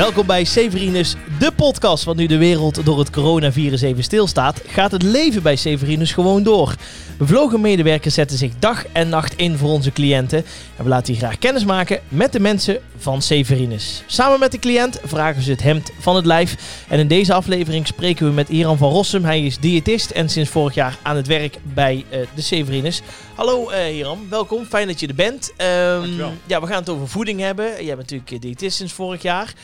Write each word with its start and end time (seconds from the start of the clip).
Welkom 0.00 0.26
bij 0.26 0.44
Severinus, 0.44 1.14
de 1.38 1.52
podcast. 1.52 2.04
Want 2.04 2.18
nu 2.18 2.26
de 2.26 2.38
wereld 2.38 2.84
door 2.84 2.98
het 2.98 3.10
coronavirus 3.10 3.82
even 3.82 4.02
stilstaat, 4.02 4.62
gaat 4.66 4.92
het 4.92 5.02
leven 5.02 5.42
bij 5.42 5.56
Severinus 5.56 6.12
gewoon 6.12 6.42
door. 6.42 6.74
Bevlogen 7.18 7.60
medewerkers 7.60 8.14
zetten 8.14 8.38
zich 8.38 8.52
dag 8.58 8.86
en 8.92 9.08
nacht 9.08 9.36
in 9.36 9.56
voor 9.56 9.70
onze 9.70 9.92
cliënten. 9.92 10.44
En 10.76 10.84
we 10.84 10.88
laten 10.88 11.12
hier 11.12 11.22
graag 11.22 11.38
kennis 11.38 11.64
maken 11.64 12.00
met 12.08 12.32
de 12.32 12.40
mensen 12.40 12.80
van 12.96 13.22
Severinus. 13.22 14.02
Samen 14.06 14.38
met 14.38 14.52
de 14.52 14.58
cliënt 14.58 15.00
vragen 15.04 15.42
ze 15.42 15.50
het 15.50 15.62
hemd 15.62 15.90
van 15.98 16.16
het 16.16 16.26
lijf. 16.26 16.84
En 16.88 16.98
in 16.98 17.08
deze 17.08 17.34
aflevering 17.34 17.86
spreken 17.86 18.26
we 18.26 18.32
met 18.32 18.48
Iran 18.48 18.78
van 18.78 18.90
Rossum. 18.90 19.24
Hij 19.24 19.44
is 19.44 19.58
diëtist 19.58 20.10
en 20.10 20.28
sinds 20.28 20.50
vorig 20.50 20.74
jaar 20.74 20.98
aan 21.02 21.16
het 21.16 21.26
werk 21.26 21.58
bij 21.62 22.04
uh, 22.10 22.18
de 22.34 22.42
Severinus. 22.42 23.02
Hallo 23.34 23.70
uh, 23.70 23.96
Iran, 23.96 24.26
welkom. 24.30 24.64
Fijn 24.64 24.86
dat 24.86 25.00
je 25.00 25.06
er 25.06 25.14
bent. 25.14 25.52
Um, 25.56 26.38
ja, 26.46 26.60
we 26.60 26.66
gaan 26.66 26.80
het 26.80 26.88
over 26.88 27.08
voeding 27.08 27.40
hebben. 27.40 27.66
Jij 27.66 27.96
bent 27.96 28.10
natuurlijk 28.10 28.42
diëtist 28.42 28.76
sinds 28.76 28.92
vorig 28.92 29.22
jaar. 29.22 29.54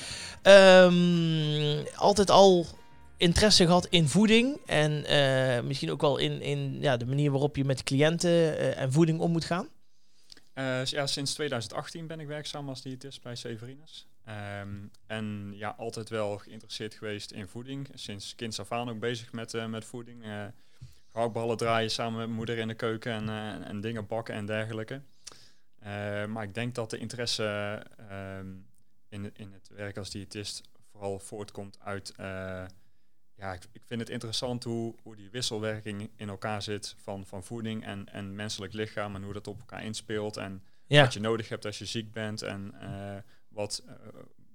Um, 0.48 1.86
altijd 1.96 2.30
al 2.30 2.66
interesse 3.16 3.64
gehad 3.64 3.86
in 3.86 4.08
voeding 4.08 4.60
en 4.66 4.92
uh, 4.92 5.66
misschien 5.66 5.90
ook 5.90 6.00
wel 6.00 6.18
in, 6.18 6.40
in 6.40 6.80
ja, 6.80 6.96
de 6.96 7.06
manier 7.06 7.30
waarop 7.30 7.56
je 7.56 7.64
met 7.64 7.82
cliënten 7.82 8.30
uh, 8.30 8.80
en 8.80 8.92
voeding 8.92 9.20
om 9.20 9.30
moet 9.30 9.44
gaan? 9.44 9.68
Uh, 10.54 10.84
ja, 10.84 11.06
sinds 11.06 11.34
2018 11.34 12.06
ben 12.06 12.20
ik 12.20 12.26
werkzaam 12.26 12.68
als 12.68 12.82
diëtist 12.82 13.22
bij 13.22 13.34
Severinus. 13.34 14.06
Um, 14.60 14.90
en 15.06 15.52
ja, 15.54 15.74
altijd 15.78 16.08
wel 16.08 16.38
geïnteresseerd 16.38 16.94
geweest 16.94 17.30
in 17.30 17.48
voeding. 17.48 17.88
Sinds 17.94 18.34
kinds 18.34 18.60
af 18.60 18.72
aan 18.72 18.88
ook 18.88 18.98
bezig 18.98 19.32
met, 19.32 19.68
met 19.68 19.84
voeding. 19.84 20.24
gehaktballen 21.12 21.56
draaien 21.56 21.90
samen 21.90 22.18
met 22.18 22.36
moeder 22.36 22.58
in 22.58 22.68
de 22.68 22.74
keuken 22.74 23.12
en, 23.12 23.64
en 23.64 23.80
dingen 23.80 24.06
bakken 24.06 24.34
en 24.34 24.46
dergelijke. 24.46 25.00
maar 26.28 26.42
ik 26.42 26.54
denk 26.54 26.74
dat 26.74 26.90
de 26.90 26.98
interesse 26.98 27.82
um, 28.38 28.66
in, 29.08 29.36
in 29.36 29.52
het 29.52 29.68
werk 29.68 29.96
als 29.96 30.10
diëtist 30.10 30.62
vooral 30.90 31.18
voortkomt 31.18 31.78
uit 31.80 32.14
ja, 33.36 33.52
ik, 33.52 33.62
ik, 33.72 33.82
vind 33.84 34.00
het 34.00 34.10
interessant 34.10 34.64
hoe, 34.64 34.94
hoe 35.02 35.16
die 35.16 35.30
wisselwerking 35.30 36.10
in 36.16 36.28
elkaar 36.28 36.62
zit 36.62 36.94
van, 36.98 37.26
van 37.26 37.44
voeding 37.44 37.84
en, 37.84 38.12
en 38.12 38.34
menselijk 38.34 38.72
lichaam 38.72 39.14
en 39.14 39.22
hoe 39.22 39.32
dat 39.32 39.46
op 39.46 39.58
elkaar 39.58 39.84
inspeelt 39.84 40.36
en 40.36 40.62
wat 40.86 41.12
je 41.12 41.20
nodig 41.20 41.48
hebt 41.48 41.64
als 41.64 41.78
je 41.78 41.86
ziek 41.86 42.12
bent 42.12 42.42
en 42.42 42.74
uh, 42.82 43.16
wat 43.48 43.82
uh, 43.86 43.92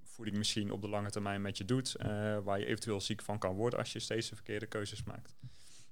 voeding 0.02 0.36
misschien 0.36 0.70
op 0.70 0.80
de 0.80 0.88
lange 0.88 1.10
termijn 1.10 1.42
met 1.42 1.58
je 1.58 1.64
doet, 1.64 1.96
waar 2.42 2.58
je 2.58 2.66
eventueel 2.66 3.00
ziek 3.00 3.22
van 3.22 3.38
kan 3.38 3.54
worden 3.54 3.78
als 3.78 3.92
je 3.92 3.98
steeds 3.98 4.28
de 4.28 4.34
verkeerde 4.34 4.66
keuzes 4.66 5.02
maakt. 5.02 5.36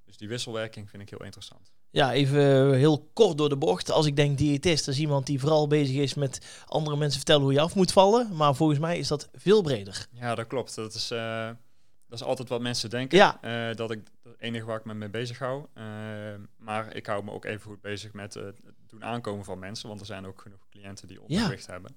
Dus 0.04 0.16
die 0.16 0.28
wisselwerking 0.28 0.90
vind 0.90 1.02
ik 1.02 1.10
heel 1.10 1.24
interessant. 1.24 1.72
Ja, 1.90 2.12
even 2.12 2.74
heel 2.74 3.10
kort 3.12 3.38
door 3.38 3.48
de 3.48 3.56
bocht. 3.56 3.90
Als 3.90 4.06
ik 4.06 4.16
denk 4.16 4.38
diëtist, 4.38 4.84
dat 4.84 4.94
is 4.94 5.00
iemand 5.00 5.26
die 5.26 5.40
vooral 5.40 5.66
bezig 5.66 5.96
is 5.96 6.14
met 6.14 6.64
andere 6.66 6.96
mensen 6.96 7.16
vertellen 7.16 7.42
hoe 7.42 7.52
je 7.52 7.60
af 7.60 7.74
moet 7.74 7.92
vallen. 7.92 8.36
Maar 8.36 8.54
volgens 8.54 8.78
mij 8.78 8.98
is 8.98 9.08
dat 9.08 9.28
veel 9.34 9.62
breder. 9.62 10.06
Ja, 10.12 10.34
dat 10.34 10.46
klopt. 10.46 10.74
Dat 10.74 10.94
is 10.94 11.10
dat 12.10 12.20
is 12.20 12.26
altijd 12.26 12.48
wat 12.48 12.60
mensen 12.60 12.90
denken. 12.90 13.18
Ja. 13.18 13.38
Uh, 13.68 13.76
dat 13.76 13.90
ik 13.90 14.00
het 14.22 14.34
enige 14.38 14.64
waar 14.64 14.78
ik 14.78 14.84
me 14.84 14.94
mee 14.94 15.08
bezig 15.08 15.38
hou. 15.38 15.66
Uh, 15.74 15.84
maar 16.56 16.94
ik 16.94 17.06
hou 17.06 17.24
me 17.24 17.30
ook 17.30 17.44
even 17.44 17.60
goed 17.60 17.80
bezig 17.80 18.12
met 18.12 18.34
het 18.34 18.60
doen 18.86 19.04
aankomen 19.04 19.44
van 19.44 19.58
mensen. 19.58 19.88
Want 19.88 20.00
er 20.00 20.06
zijn 20.06 20.26
ook 20.26 20.40
genoeg 20.40 20.68
cliënten 20.70 21.08
die 21.08 21.20
ondergewicht 21.22 21.66
ja. 21.66 21.72
hebben. 21.72 21.96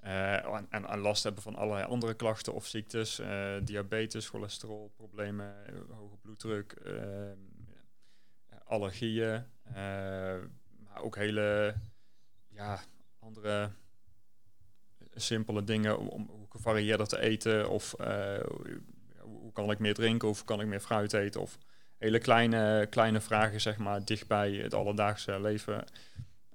En, 0.00 0.66
en, 0.70 0.86
en, 0.86 0.98
last 0.98 1.22
hebben 1.22 1.42
van 1.42 1.54
allerlei 1.54 1.86
andere 1.86 2.14
klachten 2.14 2.54
of 2.54 2.66
ziektes. 2.66 3.20
diabetes, 3.62 4.28
cholesterol, 4.28 4.92
problemen, 4.96 5.54
hoge 5.90 6.16
bloeddruk, 6.22 6.76
allergieën. 8.70 9.44
maar 10.84 11.02
ook 11.02 11.16
hele 11.16 11.74
ja, 12.48 12.80
andere 13.18 13.70
simpele 15.14 15.64
dingen 15.64 15.98
om, 15.98 16.28
om 16.30 16.46
gevarieerder 16.48 17.06
te 17.06 17.20
eten. 17.20 17.70
Of 17.70 17.94
hoe 19.18 19.52
kan 19.52 19.70
ik 19.70 19.78
meer 19.78 19.94
drinken 19.94 20.28
of 20.28 20.44
kan 20.44 20.60
ik 20.60 20.66
meer 20.66 20.80
fruit 20.80 21.12
eten? 21.12 21.40
Of 21.40 21.58
hele 21.98 22.18
kleine, 22.18 22.86
kleine 22.90 23.20
vragen, 23.20 23.60
zeg 23.60 23.78
maar, 23.78 24.04
dichtbij 24.04 24.52
het 24.52 24.74
alledaagse 24.74 25.40
leven. 25.40 25.84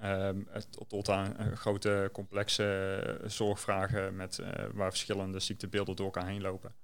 Um, 0.03 0.47
tot 0.87 1.09
aan 1.09 1.35
uh, 1.39 1.55
grote, 1.55 2.09
complexe 2.13 3.19
zorgvragen 3.25 4.15
met, 4.15 4.39
waar 4.73 4.89
verschillende 4.89 5.39
ziektebeelden 5.39 5.95
door 5.95 6.05
elkaar 6.05 6.27
heen 6.27 6.41
lopen. 6.41 6.75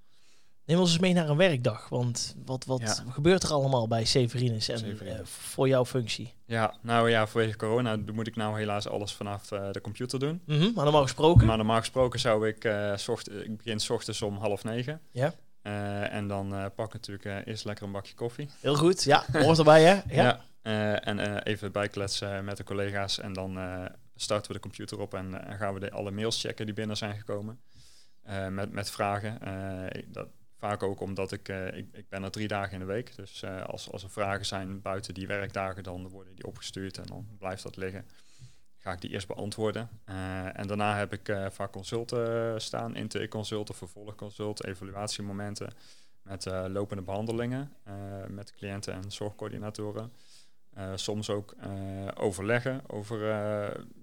Neem 0.72 0.80
ons 0.80 0.92
eens 0.92 1.00
mee 1.00 1.14
naar 1.14 1.30
een 1.30 1.38
werkdag, 1.38 1.90
want 1.90 2.36
wat, 2.46 2.66
wat 2.66 2.80
ja. 2.80 3.12
gebeurt 3.12 3.44
er 3.44 3.52
allemaal 3.52 3.88
bij 3.88 4.06
Severinus 4.06 4.70
en 4.70 4.80
Severinus. 4.80 5.30
voor 5.30 5.68
jouw 5.68 5.86
functie? 5.86 6.34
Ja, 6.46 6.74
nou 6.82 7.10
ja, 7.10 7.28
vanwege 7.28 7.58
corona 7.58 7.98
moet 8.14 8.28
ik 8.28 8.36
nou 8.36 8.58
helaas 8.58 8.88
alles 8.88 9.14
vanaf 9.14 9.48
de 9.48 9.82
computer 9.82 10.20
doen. 10.20 10.42
Mm 10.46 10.60
-hmm, 10.60 10.72
maar 10.76 10.84
normaal 10.84 11.02
gesproken? 11.02 11.48
Maar 11.48 11.58
normaal 11.58 11.80
gesproken 11.80 12.20
zou 12.20 12.48
ik, 12.48 12.74
zocht, 12.96 13.32
ik 13.32 13.58
begin 13.58 13.80
s 13.80 13.90
ochtends 13.90 14.22
om 14.22 14.38
half 14.38 14.64
negen. 14.64 15.02
Ja. 15.12 15.34
Uh, 15.64 16.14
en 16.14 16.28
dan 16.28 16.54
uh, 16.54 16.66
pak 16.76 16.94
natuurlijk 16.94 17.26
uh, 17.26 17.38
eerst 17.46 17.66
lekker 17.66 17.86
een 17.86 17.92
bakje 17.92 18.14
koffie. 18.14 18.50
Heel 18.60 18.76
goed, 18.76 19.04
ja. 19.04 19.26
Hoort 19.32 19.58
erbij, 19.58 19.84
hè? 19.84 20.16
Ja. 20.16 20.44
ja 20.64 21.00
en 21.00 21.40
even 21.44 21.72
bijkletsen 21.72 22.46
met 22.46 22.58
de 22.58 22.64
collega's. 22.64 23.20
En 23.20 23.34
dan 23.34 23.60
starten 24.16 24.48
we 24.48 24.54
de 24.54 24.64
computer 24.64 25.00
op 25.00 25.14
en 25.14 25.42
gaan 25.58 25.74
we 25.74 25.80
de, 25.80 25.92
alle 25.92 26.12
mails 26.12 26.42
checken 26.42 26.66
die 26.66 26.76
binnen 26.76 26.98
zijn 26.98 27.18
gekomen. 27.18 27.60
met, 28.50 28.72
met 28.72 28.90
vragen. 28.92 29.40
dat, 30.08 30.28
vaak 30.62 30.84
ook 30.84 31.00
omdat 31.00 31.32
ik, 31.32 31.48
ik, 31.48 31.88
ik, 31.92 32.10
ben 32.10 32.24
er 32.24 32.32
drie 32.32 32.48
dagen 32.48 32.74
in 32.74 32.80
de 32.80 32.86
week. 32.86 33.16
Dus 33.16 33.46
als, 33.46 33.92
als 33.92 34.04
er 34.04 34.10
vragen 34.10 34.46
zijn 34.46 34.82
buiten 34.82 35.14
die 35.14 35.28
werkdagen, 35.28 35.84
dan 35.84 36.10
worden 36.10 36.36
die 36.36 36.46
opgestuurd 36.46 36.98
en 36.98 37.06
dan 37.06 37.28
blijft 37.38 37.64
dat 37.64 37.78
liggen 37.78 38.06
ga 38.82 38.92
ik 38.92 39.02
die 39.02 39.10
eerst 39.10 39.28
beantwoorden. 39.28 39.90
Uh, 40.10 40.60
en 40.60 40.68
daarna 40.68 40.98
heb 40.98 41.14
ik 41.14 41.38
vaak 41.50 41.72
consulten 41.72 42.62
staan, 42.62 42.96
intake-consulten, 42.96 43.76
vervolgconsulten, 43.76 44.70
evaluatiemomenten 44.70 45.74
met 46.22 46.46
lopende 46.46 47.04
behandelingen 47.04 47.74
met 48.28 48.52
cliënten 48.52 48.94
en 48.94 49.12
zorgcoördinatoren. 49.12 50.12
soms 50.96 51.30
ook 51.30 51.56
overleggen 52.14 52.82
over 52.88 53.20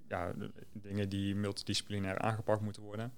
ja, 0.08 0.32
dingen 0.72 1.08
die 1.08 1.34
multidisciplinair 1.34 2.18
aangepakt 2.18 2.60
moeten 2.60 2.82
worden. 2.82 3.12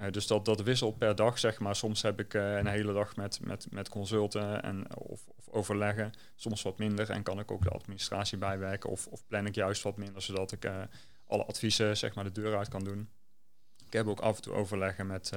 Uh, 0.00 0.10
dus 0.10 0.26
dat, 0.26 0.44
dat 0.44 0.62
wisselt 0.62 0.98
per 0.98 1.14
dag, 1.14 1.38
zeg 1.38 1.58
maar. 1.58 1.76
Soms 1.76 2.02
heb 2.02 2.20
ik 2.20 2.34
uh, 2.34 2.56
een 2.56 2.66
hele 2.66 2.92
dag 2.92 3.16
met, 3.16 3.40
met, 3.42 3.66
met 3.70 3.88
consulten 3.88 4.62
en, 4.62 4.96
of, 4.96 5.26
of, 5.36 5.48
overleggen. 5.48 6.12
Soms 6.34 6.62
wat 6.62 6.78
minder 6.78 7.10
en 7.10 7.22
kan 7.22 7.38
ik 7.38 7.50
ook 7.50 7.62
de 7.62 7.70
administratie 7.70 8.38
bijwerken. 8.38 8.90
Of, 8.90 9.06
of 9.06 9.26
plan 9.26 9.46
ik 9.46 9.54
juist 9.54 9.82
wat 9.82 9.96
minder, 9.96 10.22
zodat 10.22 10.52
ik 10.52 10.64
uh, 10.64 10.82
alle 11.26 11.44
adviezen 11.44 11.96
zeg 11.96 12.14
maar, 12.14 12.24
de 12.24 12.32
deur 12.32 12.56
uit 12.56 12.68
kan 12.68 12.84
doen. 12.84 13.08
Ik 13.86 13.92
heb 13.92 14.06
ook 14.06 14.20
af 14.20 14.36
en 14.36 14.42
toe 14.42 14.52
overleggen 14.52 15.06
met 15.06 15.32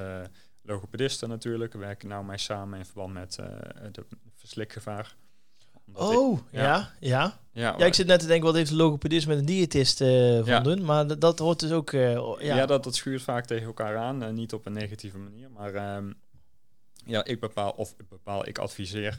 logopedisten 0.62 1.28
natuurlijk. 1.28 1.72
We 1.72 1.78
werken 1.78 2.08
nou 2.08 2.24
mee 2.24 2.38
samen 2.38 2.78
in 2.78 2.84
verband 2.84 3.12
met 3.12 3.34
de 3.92 4.06
verslikgevaar 4.34 5.16
oh, 5.94 6.38
ja. 6.50 6.92
ja. 7.00 7.40
Ja, 7.54 7.74
ja. 7.78 7.86
ik 7.86 7.94
zit 7.94 8.06
net 8.06 8.20
te 8.20 8.26
denken, 8.26 8.46
wat 8.46 8.54
heeft 8.54 8.70
de 8.70 8.76
logopedist 8.76 9.26
met 9.26 9.38
een 9.38 9.44
diëtist 9.44 10.00
uh, 10.00 10.08
van 10.36 10.44
ja. 10.46 10.60
doen? 10.60 10.84
Maar 10.84 11.18
dat, 11.18 11.38
hoort 11.38 11.60
dus 11.60 11.70
ook... 11.70 11.92
Uh, 11.92 12.12
ja, 12.12 12.34
ja 12.38 12.66
dat, 12.66 12.84
dat 12.84 12.94
schuurt 12.94 13.22
vaak 13.22 13.44
tegen 13.46 13.66
elkaar 13.66 13.96
aan. 13.96 14.22
Uh, 14.22 14.28
niet 14.28 14.52
op 14.52 14.66
een 14.66 14.72
negatieve 14.72 15.18
manier, 15.18 15.50
maar... 15.50 15.96
Um, 15.96 16.14
ja, 17.04 17.24
ik 17.24 17.40
bepaal, 17.40 17.70
of 17.70 17.96
bepaal, 18.08 18.48
ik 18.48 18.58
adviseer 18.58 19.18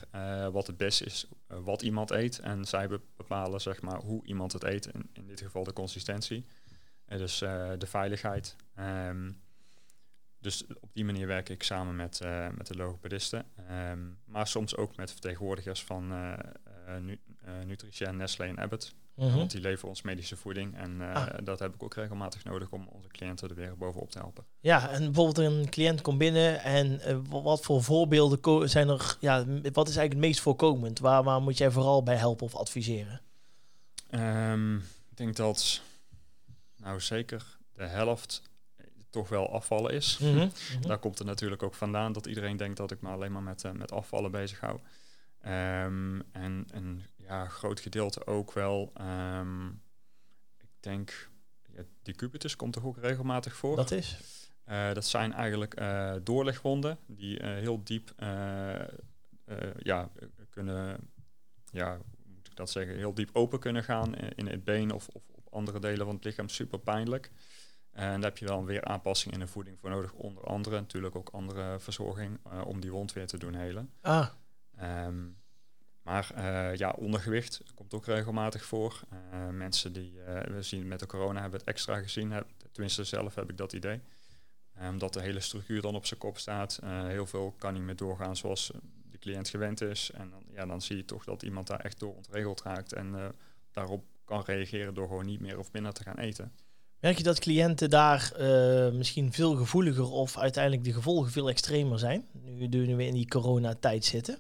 wat 0.52 0.68
het 0.68 0.78
beste 0.78 1.06
is, 1.06 1.28
wat 1.48 1.82
iemand 1.82 2.12
eet. 2.12 2.40
En 2.40 2.66
zij 2.66 2.88
bepalen, 3.18 3.62
zeg 3.62 3.82
maar, 3.82 4.00
hoe 4.00 4.26
iemand 4.26 4.54
het 4.54 4.64
eet. 4.64 4.86
In, 4.86 5.10
in 5.14 5.28
dit 5.28 5.42
geval 5.42 5.64
de 5.64 5.74
consistentie. 5.74 6.46
dus 7.08 7.38
de 7.78 7.88
veiligheid. 7.88 8.56
Um, 9.08 9.42
dus 10.40 10.66
op 10.80 10.90
die 10.94 11.06
manier 11.06 11.28
werk 11.28 11.50
ik 11.50 11.64
samen 11.64 11.96
met, 11.96 12.20
met 12.58 12.68
de 12.68 12.76
logopedisten. 12.76 13.46
Um, 13.92 14.18
maar 14.26 14.48
soms 14.48 14.76
ook 14.76 14.96
met 14.96 15.12
vertegenwoordigers 15.12 15.84
van 15.84 16.14
nu, 17.02 17.20
Nutrition, 17.66 18.18
Nestlé 18.18 18.46
en 18.46 18.60
Abbott. 18.60 18.94
Mm 19.16 19.28
-hmm. 19.28 19.38
Want 19.38 19.52
die 19.52 19.62
leveren 19.62 19.90
ons 19.90 20.02
medische 20.02 20.36
voeding. 20.36 20.78
En 20.78 21.02
ah. 21.02 21.28
dat 21.44 21.60
heb 21.60 21.74
ik 21.74 21.84
ook 21.84 21.94
regelmatig 21.94 22.44
nodig 22.44 22.72
om 22.72 22.88
onze 22.92 23.08
cliënten 23.08 23.50
er 23.50 23.56
weer 23.56 23.78
bovenop 23.78 24.12
te 24.12 24.18
helpen. 24.18 24.46
Ja, 24.60 24.90
en 24.90 25.04
bijvoorbeeld 25.04 25.38
een 25.38 25.70
cliënt 25.70 26.02
komt 26.02 26.18
binnen 26.18 26.62
en 26.62 27.02
wat 27.30 27.62
voor 27.62 27.84
voorbeelden 27.84 28.70
zijn 28.70 28.90
er? 28.90 29.18
Ja, 29.20 29.46
wat 29.46 29.88
is 29.88 29.96
eigenlijk 29.96 30.12
het 30.14 30.20
meest 30.20 30.40
voorkomend? 30.40 31.00
Waar, 31.00 31.24
waar 31.24 31.42
moet 31.42 31.58
jij 31.58 31.72
vooral 31.72 32.04
bij 32.04 32.16
helpen 32.16 32.46
of 32.46 32.56
adviseren? 32.56 33.22
Um, 34.12 34.76
ik 35.10 35.18
denk 35.18 35.36
dat, 35.36 35.82
nou 36.78 37.00
zeker, 37.00 37.58
de 37.76 37.84
helft 37.84 38.42
toch 39.10 39.30
wel 39.30 39.52
afvallen 39.52 39.94
is. 39.94 40.18
Mm 40.18 40.30
-hmm. 40.38 40.52
Daar 40.82 40.98
komt 40.98 41.18
het 41.18 41.28
natuurlijk 41.28 41.64
ook 41.64 41.74
vandaan 41.74 42.14
dat 42.14 42.26
iedereen 42.26 42.58
denkt 42.58 42.78
dat 42.78 42.92
ik 42.92 43.02
me 43.02 43.10
alleen 43.10 43.32
maar 43.32 43.44
met, 43.44 43.64
uh, 43.64 43.72
met 43.72 43.92
afvallen 43.92 44.32
bezig 44.32 44.60
hou. 44.60 44.80
Um, 45.46 46.24
en 46.32 46.66
een 46.72 47.04
ja, 47.16 47.48
groot 47.48 47.80
gedeelte 47.80 48.28
ook 48.28 48.54
wel, 48.54 48.94
um, 49.02 49.82
ik 50.58 50.70
denk, 50.80 51.30
ja, 51.76 51.84
die 52.02 52.16
cubitus 52.16 52.56
komt 52.56 52.74
toch 52.74 52.86
ook 52.86 52.98
regelmatig 52.98 53.56
voor. 53.56 53.76
Dat 53.76 53.92
is? 53.92 54.18
Uh, 54.70 54.94
dat 54.94 55.06
zijn 55.06 55.34
eigenlijk 55.34 55.80
uh, 55.80 56.16
doorlegwonden 56.24 56.98
die 57.08 57.44
heel 57.44 57.84
diep 57.84 58.14
ja, 59.78 60.10
kunnen, 60.50 61.12
ja, 61.72 61.98
moet 62.26 62.48
ik 62.48 62.56
dat 62.56 62.70
zeggen, 62.70 62.96
heel 62.96 63.14
diep 63.14 63.30
open 63.34 63.60
kunnen 63.60 63.84
gaan 63.84 64.16
in 64.16 64.48
het 64.48 64.64
been 64.64 64.92
of, 64.92 65.08
of 65.08 65.24
op 65.30 65.54
andere 65.54 65.80
delen 65.80 66.06
van 66.06 66.16
het 66.16 66.24
lichaam, 66.24 66.50
super 66.50 66.80
pijnlijk. 66.80 67.32
En 67.92 68.22
daar 68.22 68.30
heb 68.30 68.38
je 68.38 68.46
dan 68.46 68.66
weer 68.66 68.84
aanpassingen 68.84 69.40
in 69.40 69.46
de 69.46 69.52
voeding 69.52 69.80
voor 69.80 69.90
nodig. 69.90 70.14
Onder 70.14 70.44
andere 70.44 70.80
natuurlijk 70.80 71.16
ook 71.16 71.30
andere 71.30 71.80
verzorging 71.80 72.40
om 72.64 72.82
die 72.82 72.92
wond 72.92 73.14
weer 73.14 73.28
te 73.28 73.38
doen 73.38 73.54
helen. 73.54 73.94
Ah. 74.02 74.28
Ehm, 74.78 75.26
maar 76.04 76.32
uh, 76.38 76.76
ja, 76.76 76.90
ondergewicht 76.90 77.62
komt 77.76 77.94
ook 77.94 78.06
regelmatig 78.06 78.66
voor. 78.66 79.02
Uh, 79.14 79.50
mensen 79.50 79.94
die, 79.94 80.14
uh, 80.14 80.42
we 80.42 80.62
zien 80.62 80.88
met 80.88 81.00
de 81.00 81.06
corona 81.06 81.42
hebben 81.42 81.60
het 81.60 81.68
extra 81.68 82.02
gezien. 82.02 82.32
Heb, 82.32 82.48
tenminste 82.72 83.04
zelf 83.04 83.36
heb 83.36 83.50
ik 83.50 83.58
dat 83.58 83.74
idee. 83.74 84.02
Omdat 84.80 85.14
de 85.14 85.22
hele 85.22 85.40
structuur 85.40 85.82
dan 85.82 85.96
op 85.96 86.06
zijn 86.06 86.20
kop 86.20 86.38
staat. 86.38 86.80
heel 86.86 87.26
veel 87.26 87.56
kan 87.58 87.74
niet 87.74 87.82
meer 87.82 87.96
doorgaan 87.96 88.36
zoals 88.36 88.72
de 89.12 89.18
cliënt 89.18 89.50
gewend 89.50 89.82
is. 89.82 90.12
En 90.12 90.30
dan, 90.30 90.44
ja, 90.52 90.66
dan 90.66 90.82
zie 90.82 90.98
je 90.98 91.06
toch 91.06 91.24
dat 91.24 91.44
iemand 91.44 91.68
daar 91.68 91.80
echt 91.80 92.00
door 92.00 92.16
ontregeld 92.16 92.62
raakt. 92.62 92.94
En 92.94 93.34
daarop 93.72 94.04
kan 94.26 94.44
reageren 94.46 94.94
door 94.94 95.08
gewoon 95.08 95.26
niet 95.26 95.40
meer 95.40 95.60
of 95.60 95.72
minder 95.72 95.94
te 95.94 96.04
gaan 96.04 96.18
eten. 96.18 96.52
Merk 97.00 97.18
je 97.18 97.24
dat 97.24 97.40
cliënten 97.40 97.90
daar 97.90 98.32
misschien 98.94 99.34
veel 99.34 99.56
gevoeliger 99.56 100.12
of 100.12 100.38
uiteindelijk 100.38 100.84
de 100.84 100.94
gevolgen 100.94 101.32
veel 101.32 101.50
extremer 101.50 102.00
zijn? 102.00 102.28
Nu, 102.32 102.68
nu 102.68 102.96
we 102.96 103.06
in 103.06 103.14
die 103.14 103.28
coronatijd 103.28 104.06
zitten? 104.06 104.40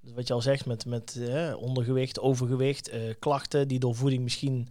Dus 0.00 0.12
wat 0.12 0.26
je 0.26 0.34
al 0.34 0.42
zegt 0.42 0.66
met, 0.66 0.86
met 0.86 1.16
eh, 1.16 1.54
ondergewicht, 1.56 2.20
overgewicht, 2.20 2.88
eh, 2.88 3.00
klachten 3.18 3.68
die 3.68 3.78
door 3.78 3.94
voeding 3.94 4.22
misschien 4.22 4.68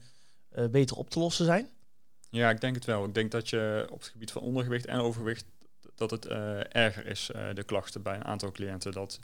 eh, 0.49 0.67
beter 0.67 0.97
op 0.97 1.09
te 1.09 1.19
lossen 1.19 1.45
zijn? 1.45 1.69
Ja, 2.29 2.49
ik 2.49 2.61
denk 2.61 2.75
het 2.75 2.85
wel. 2.85 3.05
Ik 3.05 3.13
denk 3.13 3.31
dat 3.31 3.49
je 3.49 3.87
op 3.91 3.99
het 3.99 4.07
gebied 4.07 4.31
van 4.31 4.41
ondergewicht 4.41 4.85
en 4.85 4.99
overgewicht 4.99 5.45
dat 5.95 6.11
het 6.11 6.25
erger 6.71 7.05
is, 7.05 7.29
de 7.53 7.63
klachten 7.63 8.01
bij 8.01 8.15
een 8.15 8.23
aantal 8.23 8.51
cliënten. 8.51 8.91
Dat 8.91 9.19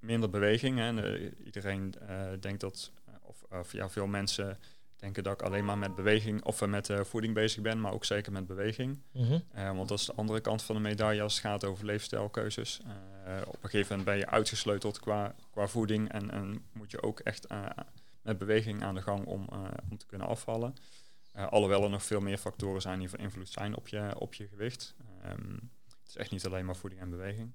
minder 0.00 0.30
beweging. 0.30 0.78
Hè. 0.78 1.18
iedereen 1.44 1.94
denkt 2.40 2.60
dat, 2.60 2.90
of, 3.22 3.42
of 3.50 3.72
ja, 3.72 3.88
veel 3.90 4.06
mensen 4.06 4.58
denken 4.96 5.22
dat 5.22 5.32
ik 5.32 5.42
alleen 5.42 5.64
maar 5.64 5.78
met 5.78 5.94
beweging 5.94 6.44
of 6.44 6.66
met 6.66 6.90
voeding 7.02 7.34
bezig 7.34 7.62
ben, 7.62 7.80
maar 7.80 7.92
ook 7.92 8.04
zeker 8.04 8.32
met 8.32 8.46
beweging. 8.46 9.02
Mhm. 9.12 9.40
want 9.54 9.88
dat 9.88 9.98
is 9.98 10.06
de 10.06 10.14
andere 10.14 10.40
kant 10.40 10.62
van 10.62 10.74
de 10.74 10.82
medaille 10.82 11.22
als 11.22 11.34
het 11.34 11.42
gaat 11.42 11.64
over 11.64 11.84
leefstijlkeuzes. 11.84 12.80
Uh, 13.26 13.36
op 13.46 13.62
een 13.62 13.70
gegeven 13.70 13.96
moment 13.96 14.04
ben 14.04 14.18
je 14.18 14.26
uitgesleuteld 14.26 15.00
qua, 15.00 15.34
qua 15.50 15.66
voeding 15.66 16.12
en, 16.12 16.30
en 16.30 16.64
moet 16.72 16.90
je 16.90 17.02
ook 17.02 17.20
echt 17.20 17.46
met 18.22 18.38
beweging 18.38 18.82
aan 18.82 18.94
de 18.94 19.02
gang 19.02 19.26
om, 19.26 19.48
om 19.90 19.96
te 19.96 20.06
kunnen 20.06 20.26
afvallen. 20.26 20.74
alhoewel 21.32 21.84
er 21.84 21.90
nog 21.90 22.02
veel 22.02 22.20
meer 22.20 22.38
factoren 22.38 22.80
zijn 22.80 22.98
die 22.98 23.08
van 23.08 23.18
invloed 23.18 23.48
zijn 23.48 23.76
op 23.76 23.88
je, 23.88 24.14
op 24.18 24.34
je 24.34 24.48
gewicht. 24.48 24.94
Um, 25.26 25.70
het 25.84 26.08
is 26.08 26.16
echt 26.16 26.30
niet 26.30 26.46
alleen 26.46 26.64
maar 26.64 26.76
voeding 26.76 27.00
en 27.00 27.10
beweging. 27.10 27.52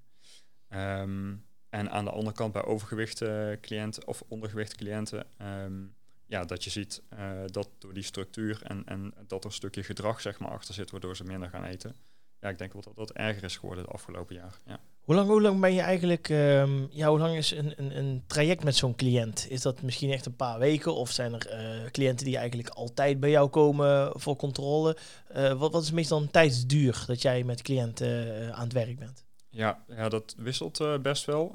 Um, 0.68 1.44
en 1.68 1.90
aan 1.90 2.04
de 2.04 2.10
andere 2.10 2.36
kant 2.36 2.52
bij 2.52 2.64
overgewicht 2.64 3.22
cliënten 3.60 4.06
of 4.06 4.22
ondergewicht 4.28 4.74
cliënten 4.74 5.26
um, 5.42 5.94
ja, 6.26 6.44
dat 6.44 6.64
je 6.64 6.70
ziet 6.70 7.02
dat 7.46 7.68
door 7.78 7.94
die 7.94 8.02
structuur 8.02 8.62
en, 8.62 8.84
en 8.84 9.14
dat 9.26 9.40
er 9.44 9.50
een 9.50 9.56
stukje 9.56 9.82
gedrag 9.82 10.20
zeg 10.20 10.38
maar, 10.38 10.50
achter 10.50 10.74
zit, 10.74 10.90
waardoor 10.90 11.16
ze 11.16 11.24
minder 11.24 11.48
gaan 11.48 11.64
eten. 11.64 11.96
Ja, 12.40 12.48
ik 12.48 12.58
denk 12.58 12.72
wel 12.72 12.82
dat 12.82 12.96
dat 12.96 13.10
erger 13.10 13.44
is 13.44 13.56
geworden 13.56 13.84
het 13.84 13.92
afgelopen 13.92 14.34
jaar. 14.34 14.58
Ja. 14.66 14.80
Hoe, 15.00 15.14
lang, 15.14 15.28
hoe 15.28 15.42
lang 15.42 15.60
ben 15.60 15.74
je 15.74 15.80
eigenlijk, 15.80 16.28
um, 16.28 16.88
ja, 16.90 17.08
hoe 17.08 17.18
lang 17.18 17.36
is 17.36 17.50
een, 17.50 17.72
een, 17.76 17.98
een 17.98 18.22
traject 18.26 18.64
met 18.64 18.76
zo'n 18.76 18.94
cliënt? 18.94 19.46
Is 19.50 19.62
dat 19.62 19.82
misschien 19.82 20.10
echt 20.10 20.26
een 20.26 20.36
paar 20.36 20.58
weken 20.58 20.94
of 20.94 21.10
zijn 21.10 21.34
er 21.34 21.52
uh, 21.52 21.90
cliënten 21.90 22.26
die 22.26 22.36
eigenlijk 22.36 22.68
altijd 22.68 23.20
bij 23.20 23.30
jou 23.30 23.48
komen 23.48 24.12
voor 24.20 24.36
controle? 24.36 24.96
Uh, 25.36 25.52
wat, 25.52 25.72
wat 25.72 25.82
is 25.82 25.90
meestal 25.90 26.20
een 26.20 26.30
tijdsduur 26.30 27.04
dat 27.06 27.22
jij 27.22 27.44
met 27.44 27.62
cliënten 27.62 28.54
aan 28.54 28.64
het 28.64 28.72
werk 28.72 28.98
bent? 28.98 29.24
Ja, 29.50 29.84
ja 29.86 30.08
dat 30.08 30.34
wisselt 30.36 31.02
best 31.02 31.24
wel. 31.24 31.54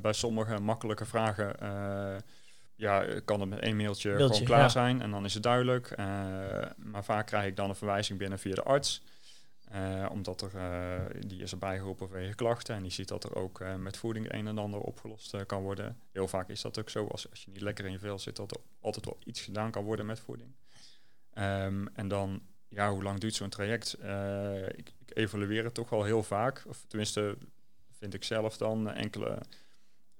bij 0.00 0.12
sommige 0.12 0.60
makkelijke 0.60 1.04
vragen 1.04 1.54
ja, 2.74 3.04
kan 3.24 3.40
het 3.40 3.48
met 3.48 3.58
één 3.58 3.76
mailtje, 3.76 4.16
gewoon 4.16 4.44
klaar 4.44 4.70
zijn 4.70 5.02
en 5.02 5.10
dan 5.10 5.24
is 5.24 5.34
het 5.34 5.42
duidelijk. 5.42 5.96
Maar 6.76 7.04
vaak 7.04 7.26
krijg 7.26 7.46
ik 7.46 7.56
dan 7.56 7.68
een 7.68 7.74
verwijzing 7.74 8.18
binnen 8.18 8.38
via 8.38 8.54
de 8.54 8.62
arts. 8.62 9.02
Uh, 9.74 10.06
omdat 10.10 10.40
er, 10.40 10.54
uh, 10.54 11.20
die 11.26 11.42
is 11.42 11.52
erbij 11.52 11.78
geroepen 11.78 12.08
vanwege 12.08 12.34
klachten 12.34 12.74
en 12.74 12.82
die 12.82 12.90
ziet 12.90 13.08
dat 13.08 13.24
er 13.24 13.34
ook 13.34 13.64
met 13.78 13.96
voeding 13.96 14.32
een 14.32 14.46
en 14.46 14.58
ander 14.58 14.80
opgelost 14.80 15.46
kan 15.46 15.62
worden. 15.62 15.98
Heel 16.12 16.28
vaak 16.28 16.48
is 16.48 16.60
dat 16.60 16.78
ook 16.78 16.90
zo, 16.90 17.06
als, 17.06 17.30
als 17.30 17.44
je 17.44 17.50
niet 17.50 17.60
lekker 17.60 17.84
in 17.84 17.92
je 17.92 17.98
vel 17.98 18.18
zit, 18.18 18.36
dat 18.36 18.50
er 18.50 18.60
altijd 18.80 19.04
wel 19.04 19.18
iets 19.24 19.40
gedaan 19.40 19.70
kan 19.70 19.84
worden 19.84 20.06
met 20.06 20.20
voeding. 20.20 20.50
Um, 21.34 21.88
en 21.88 22.08
dan, 22.08 22.42
ja, 22.68 22.90
hoe 22.90 23.02
lang 23.02 23.18
duurt 23.18 23.34
zo'n 23.34 23.48
traject? 23.48 23.98
Ik, 24.76 24.92
ik, 24.98 25.16
evalueer 25.16 25.64
het 25.64 25.74
toch 25.74 25.90
wel 25.90 26.04
heel 26.04 26.22
vaak, 26.22 26.64
of 26.66 26.84
tenminste 26.86 27.36
vind 27.90 28.14
ik 28.14 28.24
zelf 28.24 28.56
dan 28.56 28.90
enkele, 28.90 29.38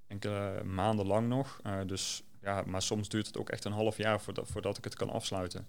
enkele 0.07 0.65
maanden 0.65 1.07
lang 1.07 1.29
nog. 1.29 1.61
dus 1.87 2.23
ja, 2.41 2.63
maar 2.67 2.83
soms 2.83 3.09
duurt 3.09 3.27
het 3.27 3.39
ook 3.39 3.51
echt 3.51 3.65
een 3.65 3.73
half 3.73 3.97
jaar 3.97 4.21
voordat, 4.21 4.49
voordat 4.49 4.79
ik 4.79 4.85
het 4.85 4.95
kan 4.95 5.11
afsluiten. 5.11 5.69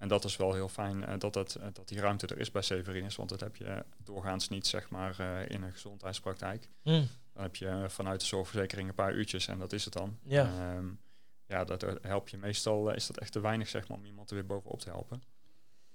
En 0.00 0.08
dat 0.08 0.24
is 0.24 0.36
wel 0.36 0.52
heel 0.52 0.68
fijn 0.68 0.98
uh, 0.98 1.14
dat, 1.18 1.32
dat, 1.32 1.56
uh, 1.58 1.66
dat 1.72 1.88
die 1.88 2.00
ruimte 2.00 2.26
er 2.26 2.38
is 2.38 2.50
bij 2.50 2.62
Severinus, 2.62 3.16
want 3.16 3.28
dat 3.28 3.40
heb 3.40 3.56
je 3.56 3.84
doorgaans 4.04 4.48
niet 4.48 4.66
zeg 4.66 4.90
maar, 4.90 5.16
uh, 5.20 5.48
in 5.48 5.62
een 5.62 5.72
gezondheidspraktijk. 5.72 6.68
Mm. 6.82 7.08
Dan 7.32 7.42
heb 7.42 7.56
je 7.56 7.84
vanuit 7.88 8.20
de 8.20 8.26
zorgverzekering 8.26 8.88
een 8.88 8.94
paar 8.94 9.12
uurtjes 9.12 9.46
en 9.46 9.58
dat 9.58 9.72
is 9.72 9.84
het 9.84 9.92
dan. 9.92 10.18
Ja, 10.22 10.74
um, 10.76 11.00
ja 11.46 11.64
dat 11.64 11.86
help 12.02 12.28
je 12.28 12.36
meestal, 12.36 12.90
is 12.90 13.06
dat 13.06 13.18
echt 13.18 13.32
te 13.32 13.40
weinig 13.40 13.68
zeg 13.68 13.88
maar, 13.88 13.98
om 13.98 14.04
iemand 14.04 14.30
er 14.30 14.36
weer 14.36 14.46
bovenop 14.46 14.80
te 14.80 14.90
helpen. 14.90 15.22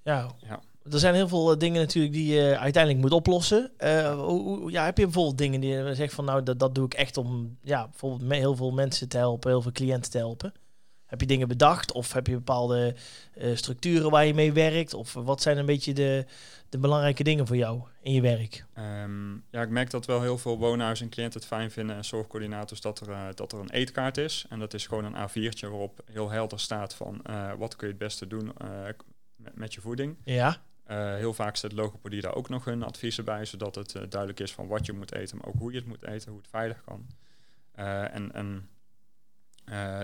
Ja, 0.04 0.36
ja. 0.40 0.60
er 0.92 1.00
zijn 1.00 1.16
heel 1.16 1.28
veel 1.28 1.58
dingen 1.58 1.82
natuurlijk 1.82 2.14
die 2.14 2.34
je 2.34 2.58
uiteindelijk 2.58 3.04
moet 3.04 3.14
oplossen. 3.14 3.72
Hoe, 4.16 4.72
ja, 4.72 4.86
heb 4.86 4.98
je 4.98 5.04
bijvoorbeeld 5.04 5.38
dingen 5.38 5.62
die 5.62 5.70
je 5.70 5.96
zegt 5.96 6.14
van 6.14 6.26
nou, 6.26 6.44
dat, 6.44 6.60
dat 6.60 6.76
doe 6.76 6.86
ik 6.86 6.94
echt 6.94 7.18
om 7.18 7.58
ja, 7.62 7.88
bijvoorbeeld 7.88 8.32
heel 8.32 8.56
veel 8.56 8.72
mensen 8.72 9.10
te 9.10 9.18
helpen, 9.18 9.50
heel 9.50 9.62
veel 9.62 9.72
cliënten 9.72 10.12
te 10.12 10.18
helpen? 10.18 10.54
Heb 11.06 11.22
je 11.22 11.28
dingen 11.28 11.48
bedacht 11.48 11.92
of 11.92 12.14
heb 12.14 12.28
je 12.28 12.34
bepaalde 12.34 12.96
uh, 13.38 13.56
structuren 13.56 14.12
waar 14.12 14.26
je 14.26 14.34
mee 14.34 14.54
werkt? 14.54 14.94
Of 14.94 15.14
wat 15.14 15.42
zijn 15.42 15.58
een 15.58 15.66
beetje 15.66 15.94
de, 15.94 16.26
de 16.70 16.78
belangrijke 16.78 17.24
dingen 17.24 17.48
voor 17.48 17.56
jou 17.56 17.82
in 18.02 18.14
je 18.14 18.22
werk? 18.22 18.66
Um, 18.78 19.44
ja, 19.50 19.62
ik 19.62 19.70
merk 19.70 19.90
dat 19.90 20.06
wel 20.06 20.22
heel 20.22 20.38
veel 20.38 20.58
woonhuizen 20.58 21.06
en 21.06 21.12
cliënten 21.12 21.40
het 21.40 21.50
fijn 21.50 21.72
vinden 21.72 21.96
en 21.96 22.06
zorgcoördinators 22.06 22.82
dat 22.82 23.00
er, 23.00 23.10
uh, 23.10 23.28
dat 23.36 23.52
er 23.52 23.60
een 23.60 23.70
eetkaart 23.70 24.18
is. 24.18 24.46
En 24.50 24.60
dat 24.60 24.74
is 24.74 24.88
gewoon 24.88 25.06
een 25.06 25.30
A4'tje 25.30 25.70
waarop 25.70 26.02
heel 26.12 26.30
helder 26.30 26.60
staat 26.60 26.96
van 26.96 27.22
uh, 27.30 27.54
wat 27.58 27.76
kun 27.76 27.88
je 27.88 27.94
het 27.94 28.04
beste 28.04 28.28
doen 28.28 28.52
met, 29.36 29.56
met 29.56 29.74
je 29.74 29.82
voeding. 29.82 30.16
Ja. 30.24 30.58
Uh, 30.92 31.16
heel 31.16 31.34
vaak 31.34 31.56
zet 31.56 31.72
logopedie 31.72 32.22
daar 32.22 32.36
ook 32.36 32.50
nog 32.50 32.66
hun 32.66 32.84
adviezen 32.84 33.26
bij, 33.26 33.46
zodat 33.46 33.76
het 33.76 33.94
uh, 33.96 34.04
duidelijk 34.10 34.40
is 34.40 34.54
van 34.54 34.68
wat 34.68 34.86
je 34.86 34.94
moet 34.94 35.14
eten, 35.14 35.38
maar 35.38 35.48
ook 35.48 35.60
hoe 35.60 35.72
je 35.72 35.78
het 35.78 35.88
moet 35.88 36.06
eten, 36.06 36.30
hoe 36.30 36.40
het 36.40 36.50
veilig 36.50 36.84
kan. 36.84 37.08
Uh, 37.76 38.16
en 38.16 38.32
en 38.34 38.70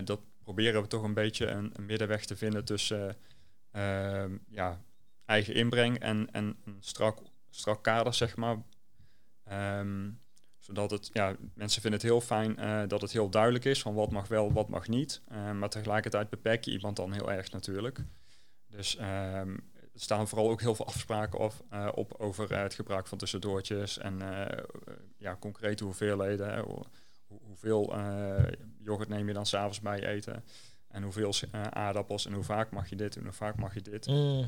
dat 0.05 0.19
proberen 0.43 0.81
we 0.81 0.87
toch 0.87 1.03
een 1.03 1.13
beetje 1.13 1.47
een, 1.47 1.73
middenweg 1.79 2.25
te 2.25 2.35
vinden 2.35 2.65
tussen 2.65 3.17
ehm, 3.71 4.37
ja, 4.47 4.81
eigen 5.25 5.53
inbreng 5.53 5.99
en, 5.99 6.31
en 6.31 6.57
een 6.65 6.77
strak, 6.79 7.19
strak 7.49 7.83
kader, 7.83 8.13
zeg 8.13 8.35
maar. 8.35 8.57
Um, 9.79 10.19
zodat 10.59 10.91
het, 10.91 11.09
ja, 11.13 11.35
mensen 11.53 11.81
vinden 11.81 11.99
het 11.99 12.09
heel 12.09 12.21
fijn 12.21 12.87
dat 12.87 13.01
het 13.01 13.11
heel 13.11 13.29
duidelijk 13.29 13.65
is 13.65 13.81
van 13.81 13.93
wat 13.93 14.11
mag 14.11 14.27
wel, 14.27 14.53
wat 14.53 14.69
mag 14.69 14.87
niet. 14.87 15.21
maar 15.53 15.69
tegelijkertijd 15.69 16.29
beperk 16.29 16.65
je 16.65 16.71
iemand 16.71 16.95
dan 16.95 17.11
heel 17.11 17.31
erg 17.31 17.51
natuurlijk. 17.51 18.03
Dus 18.67 18.97
um, 18.97 19.71
er 19.73 19.99
staan 19.99 20.27
vooral 20.27 20.49
ook 20.49 20.61
heel 20.61 20.75
veel 20.75 20.87
afspraken 20.87 21.39
op, 21.39 21.53
op 21.93 22.13
over 22.17 22.57
het 22.57 22.73
gebruik 22.73 23.07
van 23.07 23.17
tussendoortjes 23.17 23.97
en 23.97 24.19
ja, 25.17 25.37
concrete 25.39 25.83
hoeveelheden. 25.83 26.65
Hoeveel 27.43 27.93
yoghurt 28.79 29.09
neem 29.09 29.27
je 29.27 29.33
dan 29.33 29.45
s'avonds 29.45 29.79
bij 29.79 29.99
je 29.99 30.07
eten? 30.07 30.43
En 30.87 31.03
hoeveel 31.03 31.33
aardappels 31.69 32.25
en 32.25 32.33
hoe 32.33 32.43
vaak 32.43 32.71
mag 32.71 32.89
je 32.89 32.95
dit 32.95 33.15
en 33.15 33.23
hoe 33.23 33.31
vaak 33.31 33.55
mag 33.55 33.73
je 33.73 33.81
dit? 33.81 34.07
Mm. 34.07 34.47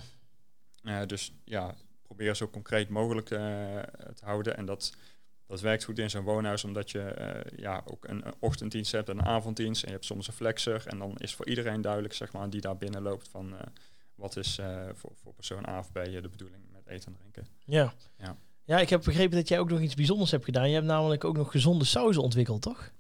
dus 1.07 1.33
ja, 1.43 1.75
probeer 2.01 2.35
zo 2.35 2.47
concreet 2.47 2.89
mogelijk 2.89 3.27
te 3.27 4.23
houden. 4.23 4.57
En 4.57 4.65
dat, 4.65 4.95
dat 5.45 5.61
werkt 5.61 5.83
goed 5.83 5.99
in 5.99 6.09
zo'n 6.09 6.23
woonhuis, 6.23 6.63
omdat 6.63 6.91
je 6.91 7.43
ja, 7.55 7.81
ook 7.85 8.07
een, 8.07 8.25
een 8.27 8.35
ochtenddienst 8.39 8.91
hebt 8.91 9.09
en 9.09 9.17
een 9.17 9.25
avonddienst. 9.25 9.81
En 9.81 9.87
je 9.87 9.93
hebt 9.93 10.05
soms 10.05 10.27
een 10.27 10.33
flexer. 10.33 10.87
En 10.87 10.97
dan 10.97 11.15
is 11.17 11.35
voor 11.35 11.47
iedereen 11.47 11.81
duidelijk, 11.81 12.13
zeg 12.13 12.33
maar, 12.33 12.49
die 12.49 12.61
daar 12.61 12.77
binnen 12.77 13.01
loopt 13.01 13.27
van 13.27 13.55
wat 14.15 14.37
is 14.37 14.57
uh, 14.57 14.89
voor, 14.93 15.11
voor 15.15 15.33
persoon 15.33 15.67
A 15.67 15.79
of 15.79 15.91
B 15.91 15.93
de 15.93 16.29
bedoeling 16.29 16.63
met 16.71 16.87
eten 16.87 17.11
en 17.11 17.17
drinken. 17.17 17.47
Ja. 17.65 17.93
ja. 18.17 18.37
Ja, 18.65 18.79
ik 18.79 18.89
heb 18.89 19.03
begrepen 19.03 19.37
dat 19.37 19.47
jij 19.47 19.59
ook 19.59 19.69
nog 19.69 19.79
iets 19.79 19.95
bijzonders 19.95 20.31
hebt 20.31 20.45
gedaan. 20.45 20.67
Je 20.67 20.75
hebt 20.75 20.87
namelijk 20.87 21.23
ook 21.23 21.37
nog 21.37 21.51
gezonde 21.51 21.85
sauzen 21.85 22.21
ontwikkeld, 22.21 22.61
toch? 22.61 22.91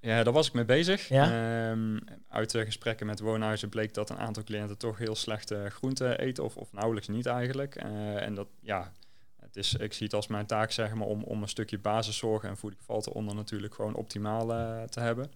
Ja, 0.00 0.22
daar 0.22 0.32
was 0.32 0.46
ik 0.46 0.52
mee 0.52 0.64
bezig. 0.64 1.08
Ja? 1.08 1.70
Um, 1.70 2.04
uit 2.28 2.50
de 2.50 2.64
gesprekken 2.64 3.06
met 3.06 3.20
woonhuizen 3.20 3.68
bleek 3.68 3.94
dat 3.94 4.10
een 4.10 4.18
aantal 4.18 4.44
cliënten 4.44 4.78
toch 4.78 4.98
heel 4.98 5.14
slechte 5.14 5.66
groenten 5.70 6.18
eten, 6.18 6.44
of, 6.44 6.56
of 6.56 6.72
nauwelijks 6.72 7.08
niet 7.08 7.26
eigenlijk. 7.26 7.84
Uh, 7.84 8.22
en 8.22 8.34
dat, 8.34 8.46
ja, 8.60 8.92
het 9.40 9.56
is, 9.56 9.74
ik 9.74 9.92
zie 9.92 10.06
het 10.06 10.14
als 10.14 10.26
mijn 10.26 10.46
taak 10.46 10.70
zeg 10.70 10.94
maar, 10.94 11.06
om, 11.06 11.22
om 11.22 11.42
een 11.42 11.48
stukje 11.48 11.78
basiszorg 11.78 12.42
en 12.42 12.56
voeding 12.56 12.82
valt 12.84 13.06
eronder 13.06 13.34
natuurlijk 13.34 13.74
gewoon 13.74 13.94
optimaal 13.94 14.50
uh, 14.50 14.82
te 14.82 15.00
hebben. 15.00 15.30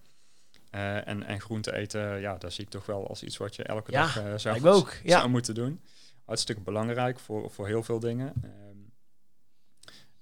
En, 0.69 1.23
en 1.23 1.41
groente 1.41 1.75
eten, 1.75 2.19
ja, 2.19 2.37
dat 2.37 2.53
zie 2.53 2.63
ik 2.63 2.69
toch 2.69 2.85
wel 2.85 3.07
als 3.07 3.23
iets 3.23 3.37
wat 3.37 3.55
je 3.55 3.63
elke 3.63 3.91
ja, 3.91 4.01
dag 4.01 4.39
zou, 4.39 4.57
ik 4.57 4.65
ook, 4.65 4.93
ja. 5.03 5.17
zou 5.17 5.29
moeten 5.29 5.55
doen. 5.55 5.81
Hartstikke 6.25 6.61
belangrijk 6.61 7.19
voor, 7.19 7.51
voor 7.51 7.67
heel 7.67 7.83
veel 7.83 7.99
dingen. 7.99 8.33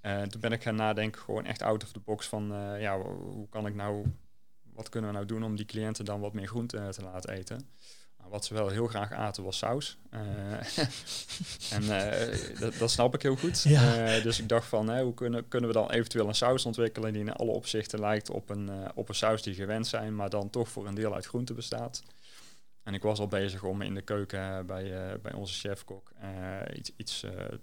Uh, 0.02 0.22
toen 0.22 0.40
ben 0.40 0.52
ik 0.52 0.62
gaan 0.62 0.74
nadenken, 0.74 1.20
gewoon 1.20 1.44
echt 1.44 1.62
out 1.62 1.82
of 1.82 1.92
the 1.92 2.00
box 2.00 2.26
van, 2.26 2.52
ja, 2.78 3.00
hoe 3.00 3.48
kan 3.48 3.66
ik 3.66 3.74
nou, 3.74 4.12
wat 4.74 4.88
kunnen 4.88 5.10
we 5.10 5.16
nou 5.16 5.28
doen 5.28 5.44
om 5.44 5.56
die 5.56 5.66
cliënten 5.66 6.04
dan 6.04 6.20
wat 6.20 6.32
meer 6.32 6.46
groente 6.46 6.88
te 6.90 7.02
laten 7.02 7.30
eten? 7.30 7.68
Nou, 8.20 8.32
wat 8.32 8.44
ze 8.44 8.54
wel 8.54 8.68
heel 8.68 8.86
graag 8.86 9.12
aten 9.12 9.44
was 9.44 9.58
saus. 9.58 9.98
Eh, 10.10 10.20
en 11.76 11.82
eh, 11.90 12.58
dat, 12.58 12.74
dat 12.78 12.90
snap 12.90 13.14
ik 13.14 13.22
heel 13.22 13.36
goed. 13.36 13.62
Ja. 13.62 14.06
Eh, 14.06 14.22
dus 14.22 14.38
ik 14.38 14.48
dacht 14.48 14.66
van, 14.66 14.88
hè, 14.88 15.02
hoe 15.02 15.14
kunnen, 15.14 15.48
kunnen 15.48 15.68
we 15.68 15.74
dan 15.74 15.90
eventueel 15.90 16.28
een 16.28 16.34
saus 16.34 16.66
ontwikkelen 16.66 17.12
die 17.12 17.22
in 17.22 17.32
alle 17.32 17.50
opzichten 17.50 18.00
lijkt 18.00 18.30
op 18.30 18.50
een, 18.50 18.68
eh, 18.68 18.88
op 18.94 19.08
een 19.08 19.14
saus 19.14 19.42
die 19.42 19.54
gewend 19.54 19.86
zijn, 19.86 20.14
maar 20.14 20.30
dan 20.30 20.50
toch 20.50 20.68
voor 20.68 20.86
een 20.86 20.94
deel 20.94 21.14
uit 21.14 21.26
groente 21.26 21.54
bestaat. 21.54 22.02
En 22.90 22.96
ik 22.96 23.02
was 23.02 23.18
al 23.18 23.28
bezig 23.28 23.62
om 23.62 23.82
in 23.82 23.94
de 23.94 24.02
keuken 24.02 24.56
eh, 24.58 24.64
bij, 24.64 25.10
eh, 25.10 25.18
bij 25.20 25.32
onze 25.32 25.54
chefkok 25.54 26.12
eh, 26.20 26.60
iets, 26.74 26.92
iets 26.96 27.20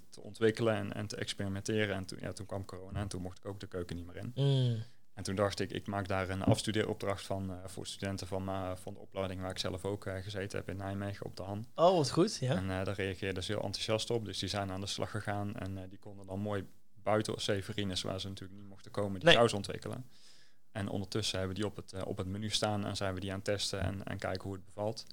te 0.10 0.22
ontwikkelen 0.22 0.76
en, 0.76 0.94
en 0.94 1.08
te 1.08 1.16
experimenteren. 1.16 1.96
En 1.96 2.06
toen, 2.06 2.18
ja, 2.22 2.34
toen 2.34 2.46
kwam 2.46 2.66
corona 2.66 3.00
en 3.00 3.08
toen 3.08 3.22
mocht 3.22 3.38
ik 3.38 3.46
ook 3.46 3.60
de 3.60 3.68
keuken 3.68 3.96
niet 3.96 4.06
meer 4.06 4.16
in. 4.16 4.32
Mm. 4.36 4.84
En 5.14 5.24
toen 5.24 5.36
dacht 5.36 5.60
ik, 5.60 5.72
ik 5.72 5.88
maak 5.88 6.08
daar 6.08 6.30
een 6.30 6.44
afstudeeropdracht 6.44 7.26
van 7.26 7.60
voor 7.66 7.88
studenten 7.88 8.28
van, 8.28 8.78
van 8.78 8.94
de 8.94 9.00
opleiding 9.00 9.42
waar 9.42 9.50
ik 9.50 9.58
zelf 9.58 9.86
ook 9.86 10.10
gezeten 10.22 10.58
heb 10.58 10.70
in 10.70 10.78
Nijmegen 10.78 11.26
op 11.26 11.36
de 11.36 11.44
Han. 11.44 11.66
Oh, 11.76 11.96
wat 11.98 12.12
goed. 12.12 12.38
Ja. 12.38 12.56
En 12.56 12.68
daar 12.68 12.90
reageerden 12.90 13.44
ze 13.44 13.52
heel 13.52 13.62
enthousiast 13.62 14.10
op. 14.10 14.26
Dus 14.26 14.40
die 14.40 14.50
zijn 14.50 14.72
aan 14.72 14.82
de 14.82 14.88
slag 14.88 15.12
gegaan 15.12 15.56
en 15.56 15.90
die 15.90 16.00
konden 16.00 16.28
dan 16.28 16.40
mooi 16.40 16.68
buiten 17.04 17.42
Severines, 17.42 18.02
waar 18.02 18.20
ze 18.20 18.28
natuurlijk 18.28 18.60
niet 18.60 18.70
mochten 18.70 18.92
komen, 18.92 19.20
die 19.20 19.30
Nee. 19.30 19.38
saus 19.38 19.54
ontwikkelen. 19.54 20.06
En 20.72 20.90
ondertussen 20.90 21.40
hebben 21.40 21.56
we 21.56 21.62
die 21.62 21.72
op 21.72 21.76
het, 21.76 22.04
op 22.04 22.18
het 22.18 22.28
menu 22.28 22.50
staan 22.50 22.86
en 22.86 22.96
zijn 22.96 23.14
we 23.14 23.20
die 23.20 23.30
aan 23.30 23.36
het 23.36 23.46
testen 23.46 23.80
en, 23.80 24.04
en 24.04 24.18
kijken 24.18 24.44
hoe 24.44 24.54
het 24.54 24.66
bevalt. 24.66 25.06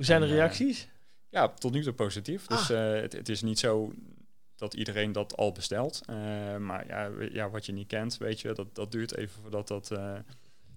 Hoe 0.00 0.08
zijn 0.08 0.20
de 0.20 0.26
eh, 0.26 0.32
reacties? 0.32 0.88
Ja, 1.28 1.48
tot 1.48 1.72
nu 1.72 1.82
toe 1.82 1.92
positief. 1.92 2.46
Dus 2.46 2.70
Ah. 2.70 2.94
eh, 2.94 3.02
het, 3.02 3.12
het 3.12 3.28
is 3.28 3.42
niet 3.42 3.58
zo 3.58 3.92
dat 4.56 4.74
iedereen 4.74 5.12
dat 5.12 5.36
al 5.36 5.52
bestelt. 5.52 6.00
Eh, 6.06 6.16
maar 6.56 6.86
ja, 6.86 7.10
ja, 7.32 7.50
wat 7.50 7.66
je 7.66 7.72
niet 7.72 7.86
kent, 7.86 8.16
weet 8.16 8.40
je, 8.40 8.52
dat, 8.52 8.74
dat 8.74 8.92
duurt 8.92 9.16
even 9.16 9.42
voordat 9.42 9.68
dat 9.68 9.92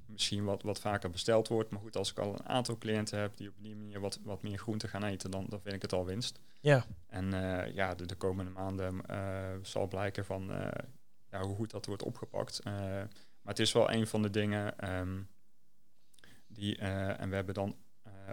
misschien 0.06 0.44
wat, 0.44 0.64
wat 0.64 0.80
vaker 0.80 1.10
besteld 1.10 1.48
wordt. 1.48 1.70
Maar 1.70 1.80
goed, 1.80 1.98
als 1.98 2.12
ik 2.12 2.20
al 2.20 2.34
een 2.34 2.46
aantal 2.46 2.78
cliënten 2.78 3.20
heb 3.20 3.38
die 3.38 3.50
op 3.50 3.54
die 3.58 3.76
manier 3.76 4.00
wat, 4.00 4.20
wat 4.24 4.42
meer 4.42 4.58
groente 4.58 4.88
gaan 4.88 5.04
eten, 5.04 5.32
dan, 5.32 5.46
dan 5.50 5.62
vind 5.62 5.76
ik 5.76 5.82
het 5.82 5.94
al 5.94 6.06
winst. 6.06 6.40
Ja. 6.60 6.86
En 7.08 7.32
ja, 7.74 7.96
de, 7.96 8.06
de 8.06 8.16
komende 8.16 8.52
maanden 8.52 9.02
zal 9.62 9.88
blijken 9.88 10.26
van 10.26 10.52
ja, 11.30 11.42
hoe 11.42 11.56
goed 11.56 11.72
dat 11.72 11.86
wordt 11.86 12.04
opgepakt. 12.04 12.64
Maar 12.64 13.08
het 13.44 13.60
is 13.60 13.72
wel 13.72 13.92
een 13.92 14.08
van 14.08 14.22
de 14.22 14.30
dingen 14.30 14.80
ehm, 14.80 15.22
die, 16.48 16.78
en 16.78 17.30
we 17.30 17.36
hebben 17.36 17.54
dan 17.54 17.76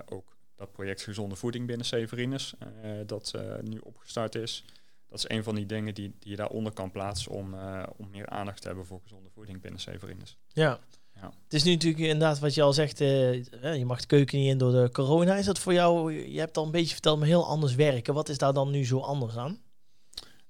ook 0.06 0.38
dat 0.60 0.72
project 0.72 1.02
Gezonde 1.02 1.36
Voeding 1.36 1.66
binnen 1.66 1.86
Severines, 1.86 2.54
eh, 2.58 2.90
dat 3.06 3.32
eh, 3.34 3.42
nu 3.62 3.78
opgestart 3.78 4.34
is. 4.34 4.64
Dat 5.08 5.18
is 5.18 5.28
een 5.36 5.42
van 5.42 5.54
die 5.54 5.66
dingen 5.66 5.94
die, 5.94 6.12
die 6.18 6.30
je 6.30 6.36
daaronder 6.36 6.72
kan 6.72 6.90
plaatsen 6.90 7.32
om, 7.32 7.54
eh, 7.54 7.82
om 7.96 8.10
meer 8.10 8.26
aandacht 8.28 8.60
te 8.60 8.66
hebben 8.66 8.86
voor 8.86 9.00
gezonde 9.02 9.30
voeding 9.34 9.60
binnen 9.60 9.80
Severines. 9.80 10.36
Ja. 10.48 10.78
Ja. 11.14 11.32
Het 11.44 11.54
is 11.54 11.62
nu 11.62 11.72
natuurlijk 11.72 12.02
inderdaad 12.02 12.38
wat 12.38 12.54
je 12.54 12.62
al 12.62 12.72
zegt, 12.72 12.98
je 12.98 13.82
mag 13.86 14.00
de 14.00 14.06
keuken 14.06 14.38
niet 14.38 14.48
in 14.48 14.58
door 14.58 14.72
de 14.72 14.90
corona. 14.92 15.36
Is 15.36 15.44
dat 15.44 15.58
voor 15.58 15.72
jou, 15.72 16.12
je 16.32 16.38
hebt 16.38 16.56
al 16.56 16.64
een 16.64 16.70
beetje 16.70 16.92
verteld, 16.92 17.18
maar 17.18 17.26
heel 17.28 17.46
anders 17.46 17.74
werken. 17.74 18.14
Wat 18.14 18.28
is 18.28 18.38
daar 18.38 18.52
dan 18.52 18.70
nu 18.70 18.84
zo 18.86 18.98
anders 19.00 19.36
aan? 19.36 19.58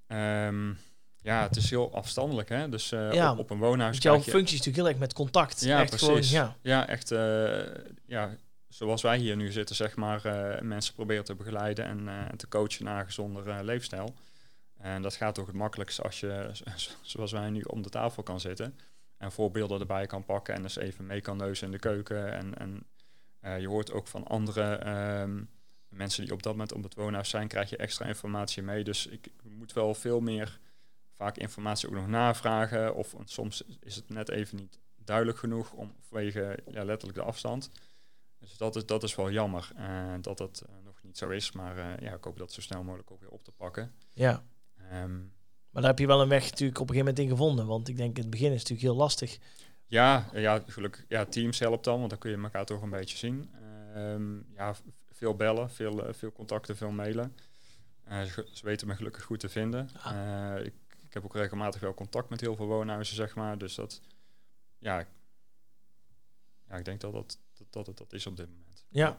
Ehm, 0.07 0.69
ja, 1.17 1.43
het 1.43 1.57
is 1.57 1.71
heel 1.71 1.95
afstandelijk, 1.95 2.49
hè? 2.49 2.69
Dus 2.69 2.89
Ja, 2.89 3.33
op, 3.33 3.39
op 3.39 3.51
een 3.51 3.59
woonhuis 3.59 3.99
jouw 3.99 4.15
je- 4.15 4.21
functie 4.21 4.43
is 4.59 4.65
natuurlijk 4.65 4.77
heel 4.77 4.89
erg 4.89 4.99
met 4.99 5.13
contact. 5.13 5.61
Ja, 5.61 5.81
echt 5.81 5.89
precies. 5.97 6.31
Gewoon, 6.31 6.45
ja. 6.45 6.57
Ja, 6.63 6.87
echt. 6.89 7.09
ja, 8.07 8.37
zoals 8.71 9.03
wij 9.03 9.19
hier 9.19 9.37
nu 9.37 9.53
zitten, 9.53 9.77
zeg 9.77 9.97
maar, 9.97 10.25
eh, 10.25 10.61
mensen 10.61 10.95
proberen 10.95 11.25
te 11.25 11.35
begeleiden 11.35 11.85
en 11.85 12.09
eh, 12.09 12.29
te 12.37 12.49
coachen 12.49 12.85
naar 12.85 13.01
een 13.01 13.07
gezonder 13.07 13.49
eh, 13.49 13.59
leefstijl. 13.63 14.15
En 14.77 15.03
dat 15.03 15.15
gaat 15.15 15.35
toch 15.35 15.47
het 15.47 15.55
makkelijkst 15.55 16.03
als 16.03 16.21
je, 16.21 16.51
zoals 17.03 17.33
wij 17.33 17.51
nu, 17.51 17.61
om 17.61 17.83
de 17.83 17.89
tafel 17.89 18.23
kan 18.23 18.41
zitten. 18.41 18.79
En 19.17 19.33
voorbeelden 19.33 19.81
erbij 19.81 20.07
kan 20.07 20.25
pakken 20.25 20.55
en 20.55 20.63
dus 20.63 20.77
even 20.77 21.07
mee 21.07 21.21
kan 21.21 21.37
neuzen 21.37 21.67
in 21.67 21.73
de 21.73 21.79
keuken. 21.79 22.33
En, 22.33 22.59
en 22.59 23.61
je 23.61 23.69
hoort 23.69 23.93
ook 23.93 24.07
van 24.07 24.27
andere 24.27 24.75
ehm, 24.75 25.43
mensen 25.89 26.25
die 26.25 26.33
op 26.33 26.43
dat 26.43 26.53
moment 26.53 26.73
op 26.73 26.83
het 26.83 26.95
woonhuis 26.95 27.29
zijn, 27.29 27.49
krijg 27.49 27.71
je 27.71 27.77
extra 27.77 28.07
informatie 28.07 28.63
mee. 28.63 28.85
Dus 28.85 29.07
ik 29.07 29.31
moet 29.43 29.73
wel 29.73 29.95
veel 29.95 30.21
meer 30.21 30.59
vaak 31.17 31.37
informatie 31.37 31.89
ook 31.89 31.95
nog 31.95 32.09
navragen. 32.09 32.95
Of 32.95 33.15
soms 33.25 33.63
is 33.81 33.97
het 33.97 34.09
net 34.09 34.29
even 34.29 34.57
niet 34.57 34.79
duidelijk 34.97 35.39
genoeg 35.39 35.73
om 35.73 35.95
vanwege 36.01 36.59
ja, 36.67 36.85
letterlijk 36.85 37.19
de 37.19 37.25
afstand. 37.25 37.71
Dus 38.41 38.57
dat 38.57 38.77
is, 38.77 38.87
dat 38.87 39.03
is 39.03 39.15
wel 39.15 39.31
jammer 39.31 39.71
eh, 39.77 40.15
dat 40.21 40.39
dat 40.39 40.65
eh, 40.69 40.75
nog 40.85 41.03
niet 41.03 41.19
zo 41.19 41.29
is. 41.29 41.53
Maar 41.53 41.77
eh, 41.79 42.07
ja, 42.07 42.15
ik 42.15 42.25
hoop 42.25 42.39
dat 42.39 42.53
zo 42.53 42.61
snel 42.61 42.83
mogelijk 42.83 43.11
ook 43.11 43.21
weer 43.21 43.31
op 43.31 43.45
te 43.45 43.53
pakken. 43.53 43.93
ja. 44.13 44.45
Ehm, 44.91 45.19
Maar 45.71 45.83
daar 45.83 45.91
heb 45.91 45.99
je 45.99 46.07
wel 46.07 46.21
een 46.21 46.29
weg 46.29 46.51
natuurlijk 46.51 46.81
op 46.81 46.89
een 46.89 46.95
gegeven 46.95 47.15
moment 47.15 47.19
in 47.19 47.37
gevonden. 47.37 47.67
Want 47.67 47.89
ik 47.89 47.97
denk 47.97 48.17
in 48.17 48.23
het 48.23 48.31
begin 48.31 48.53
is 48.53 48.61
het 48.61 48.69
natuurlijk 48.69 48.89
heel 48.89 49.03
lastig. 49.05 49.39
ja, 49.87 50.31
ja, 50.33 50.63
gelukkig. 50.67 51.05
Ja, 51.09 51.25
Teams 51.25 51.59
helpt 51.59 51.85
dan, 51.85 51.99
want 51.99 52.11
dan 52.11 52.19
kun 52.19 52.31
je 52.31 52.37
elkaar 52.37 52.65
toch 52.65 52.83
een 52.83 52.91
beetje 52.91 53.17
zien. 53.17 53.51
Ehm, 53.95 54.37
ja, 54.55 54.75
veel 55.11 55.35
bellen, 55.35 55.71
veel, 55.71 56.05
veel 56.11 56.33
contacten, 56.33 56.77
veel 56.77 56.91
mailen. 56.91 57.37
Ze, 58.09 58.49
ze 58.53 58.65
weten 58.65 58.87
me 58.87 58.95
gelukkig 58.95 59.23
goed 59.23 59.41
te 59.41 59.49
vinden. 59.49 59.89
Ah. 60.03 60.59
Ik, 60.65 60.75
ik 61.11 61.13
heb 61.13 61.25
ook 61.25 61.35
regelmatig 61.35 61.81
wel 61.81 61.95
contact 61.95 62.29
met 62.31 62.41
heel 62.41 62.57
veel 62.57 62.67
woonhuizen, 62.67 63.17
zeg 63.17 63.35
maar. 63.35 63.59
Dus 63.59 63.75
dat, 63.75 64.01
ja, 64.79 65.07
ja 66.69 66.77
ik 66.77 66.85
denk 66.85 67.01
dat 67.01 67.13
dat, 67.13 67.39
dat, 67.61 67.73
dat 67.73 67.87
het 67.87 67.99
dat 67.99 68.13
is 68.13 68.27
op 68.27 68.37
dit 68.37 68.47
moment. 68.47 68.85
Ja. 68.91 69.19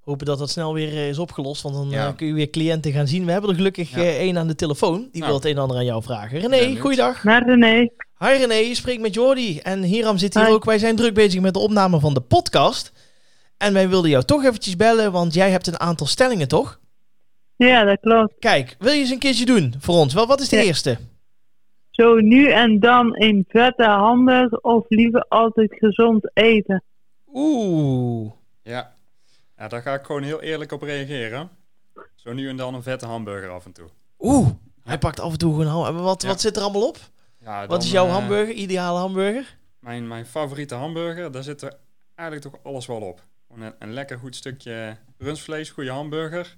Hopen 0.00 0.26
dat 0.26 0.38
dat 0.38 0.50
snel 0.50 0.74
weer 0.74 0.88
eh, 0.88 1.08
is 1.08 1.18
opgelost. 1.18 1.62
Want 1.62 1.74
dan 1.74 1.90
Ja. 1.90 2.06
eh, 2.08 2.16
kun 2.16 2.26
je 2.26 2.32
weer 2.32 2.50
cliënten 2.50 2.92
gaan 2.92 3.06
zien. 3.08 3.24
We 3.24 3.32
hebben 3.32 3.50
er 3.50 3.56
gelukkig 3.56 3.90
Ja. 3.90 3.96
eh, 3.96 4.18
één 4.18 4.38
aan 4.38 4.46
de 4.46 4.54
telefoon. 4.54 4.98
Die 4.98 5.10
Nou. 5.20 5.24
wil 5.26 5.34
het 5.34 5.44
een 5.44 5.50
en 5.54 5.58
ander 5.58 5.76
aan 5.76 5.84
jou 5.84 6.02
vragen. 6.02 6.38
René, 6.40 6.58
benieuwd. 6.58 6.78
goeiedag. 6.80 7.24
Met 7.24 7.42
René. 7.46 7.88
Hi 8.18 8.28
René, 8.38 8.54
je 8.54 8.74
spreekt 8.74 9.00
met 9.00 9.14
Jordi. 9.14 9.58
En 9.58 9.82
Hiram 9.82 10.18
zit 10.18 10.34
hier 10.34 10.44
Hi. 10.46 10.52
ook. 10.52 10.64
Wij 10.64 10.78
zijn 10.78 10.96
druk 10.96 11.14
bezig 11.14 11.40
met 11.40 11.54
de 11.54 11.58
opname 11.60 12.00
van 12.00 12.14
de 12.14 12.20
podcast. 12.20 12.92
En 13.56 13.72
wij 13.72 13.88
wilden 13.88 14.10
jou 14.10 14.24
toch 14.24 14.44
eventjes 14.44 14.76
bellen, 14.76 15.12
want 15.12 15.34
jij 15.34 15.50
hebt 15.50 15.66
een 15.66 15.80
aantal 15.80 16.06
stellingen, 16.06 16.48
toch? 16.48 16.80
Ja, 17.56 17.84
dat 17.84 18.00
klopt. 18.00 18.34
Kijk, 18.38 18.76
wil 18.78 18.92
je 18.92 18.98
eens 19.00 19.10
een 19.10 19.18
keertje 19.18 19.44
doen 19.44 19.74
voor 19.78 19.94
ons? 19.94 20.14
Wel, 20.14 20.26
wat 20.26 20.40
is 20.40 20.48
de 20.48 20.56
Ja. 20.56 20.62
eerste? 20.62 20.98
Zo 21.90 22.14
nu 22.18 22.50
en 22.50 22.80
dan 22.80 23.22
een 23.22 23.44
vette 23.48 23.84
hamburger 23.84 24.58
of 24.58 24.84
liever 24.88 25.24
altijd 25.28 25.74
gezond 25.78 26.30
eten. 26.34 26.82
Oeh. 27.34 28.32
Ja. 28.62 28.94
ja, 29.56 29.68
daar 29.68 29.82
ga 29.82 29.94
ik 29.94 30.04
gewoon 30.04 30.22
heel 30.22 30.42
eerlijk 30.42 30.72
op 30.72 30.82
reageren. 30.82 31.50
Zo 32.14 32.32
nu 32.32 32.48
en 32.48 32.56
dan 32.56 32.74
een 32.74 32.82
vette 32.82 33.06
hamburger 33.06 33.50
af 33.50 33.64
en 33.64 33.72
toe. 33.72 33.88
Oeh. 34.18 34.48
Hij 34.82 34.98
pakt 34.98 35.20
af 35.20 35.32
en 35.32 35.38
toe 35.38 35.62
gewoon. 35.62 36.02
Wat, 36.02 36.22
Ja. 36.22 36.28
wat 36.28 36.40
zit 36.40 36.56
er 36.56 36.62
allemaal 36.62 36.88
op? 36.88 36.98
Ja, 37.38 37.66
Wat 37.66 37.82
is 37.82 37.90
jouw 37.90 38.06
eh, 38.06 38.12
hamburger? 38.12 38.54
Ideale 38.54 38.98
hamburger? 38.98 39.56
Mijn, 39.78 40.08
mijn 40.08 40.26
favoriete 40.26 40.74
hamburger, 40.74 41.32
daar 41.32 41.42
zit 41.42 41.62
er 41.62 41.76
eigenlijk 42.14 42.50
toch 42.50 42.60
alles 42.72 42.86
wel 42.86 43.00
op. 43.00 43.22
Een, 43.54 43.74
een 43.78 43.92
lekker 43.92 44.18
goed 44.18 44.36
stukje 44.36 44.96
rundvlees, 45.18 45.70
goede 45.70 45.90
hamburger. 45.90 46.54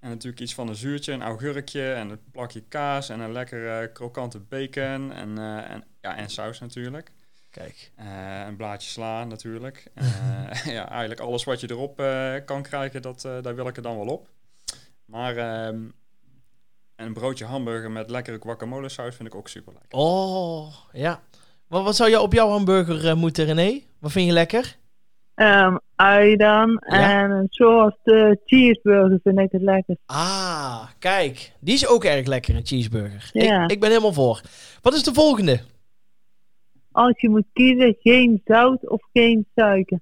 En 0.00 0.08
natuurlijk 0.08 0.40
iets 0.42 0.54
van 0.54 0.68
een 0.68 0.74
zuurtje, 0.76 1.12
een 1.12 1.22
augurkje 1.22 1.92
en 1.92 2.10
een 2.10 2.20
plakje 2.32 2.60
kaas 2.60 3.08
en 3.08 3.20
een 3.20 3.32
lekker 3.32 3.82
eh, 3.82 3.92
krokante 3.92 4.38
bacon 4.40 5.12
en, 5.12 5.38
eh, 5.38 5.70
en, 5.70 5.84
ja, 6.00 6.16
en 6.16 6.30
saus 6.30 6.60
natuurlijk. 6.60 7.10
Kijk. 7.56 7.90
Eh, 7.94 8.46
een 8.46 8.56
blaadje 8.56 8.88
sla 8.88 9.24
natuurlijk. 9.24 9.84
Eh, 9.94 10.72
ja, 10.72 10.88
eigenlijk 10.88 11.20
alles 11.20 11.44
wat 11.44 11.60
je 11.60 11.70
erop 11.70 12.00
eh, 12.00 12.34
kan 12.44 12.62
krijgen, 12.62 13.02
dat, 13.02 13.24
eh, 13.24 13.42
daar 13.42 13.54
wil 13.54 13.68
ik 13.68 13.76
er 13.76 13.82
dan 13.82 13.96
wel 13.96 14.06
op. 14.06 14.28
Maar 15.04 15.36
ehm, 15.36 15.78
een 16.96 17.12
broodje 17.12 17.44
hamburger 17.44 17.90
met 17.90 18.10
lekkere 18.10 18.38
guacamole 18.40 18.88
saus 18.88 19.16
vind 19.16 19.28
ik 19.28 19.34
ook 19.34 19.48
super 19.48 19.72
lekker. 19.72 19.98
Oh, 19.98 20.74
ja. 20.92 21.20
Wat, 21.66 21.84
wat 21.84 21.96
zou 21.96 22.10
je 22.10 22.20
op 22.20 22.32
jouw 22.32 22.48
hamburger 22.48 23.16
moeten, 23.16 23.44
René? 23.44 23.80
Wat 23.98 24.12
vind 24.12 24.26
je 24.26 24.32
lekker? 24.32 24.76
Ehm 25.34 25.76
ui 25.96 26.36
dan. 26.36 26.82
Ja. 26.88 27.22
En 27.22 27.46
zoals 27.50 27.94
de 28.02 28.40
cheeseburger 28.44 29.20
vind 29.22 29.38
ik 29.38 29.52
het 29.52 29.62
lekker. 29.62 29.96
Ah, 30.06 30.88
kijk. 30.98 31.52
Die 31.60 31.74
is 31.74 31.86
ook 31.86 32.04
erg 32.04 32.26
lekker, 32.26 32.54
een 32.54 32.66
cheeseburger. 32.66 33.30
Ja. 33.32 33.64
Ik, 33.64 33.70
ik 33.70 33.80
ben 33.80 33.88
helemaal 33.88 34.12
voor. 34.12 34.40
Wat 34.82 34.94
is 34.94 35.02
de 35.02 35.14
volgende? 35.14 35.60
Als 36.96 37.20
je 37.20 37.28
moet 37.28 37.44
kiezen, 37.52 37.96
geen 38.00 38.40
zout 38.44 38.88
of 38.88 39.02
geen 39.12 39.46
suiker. 39.54 40.00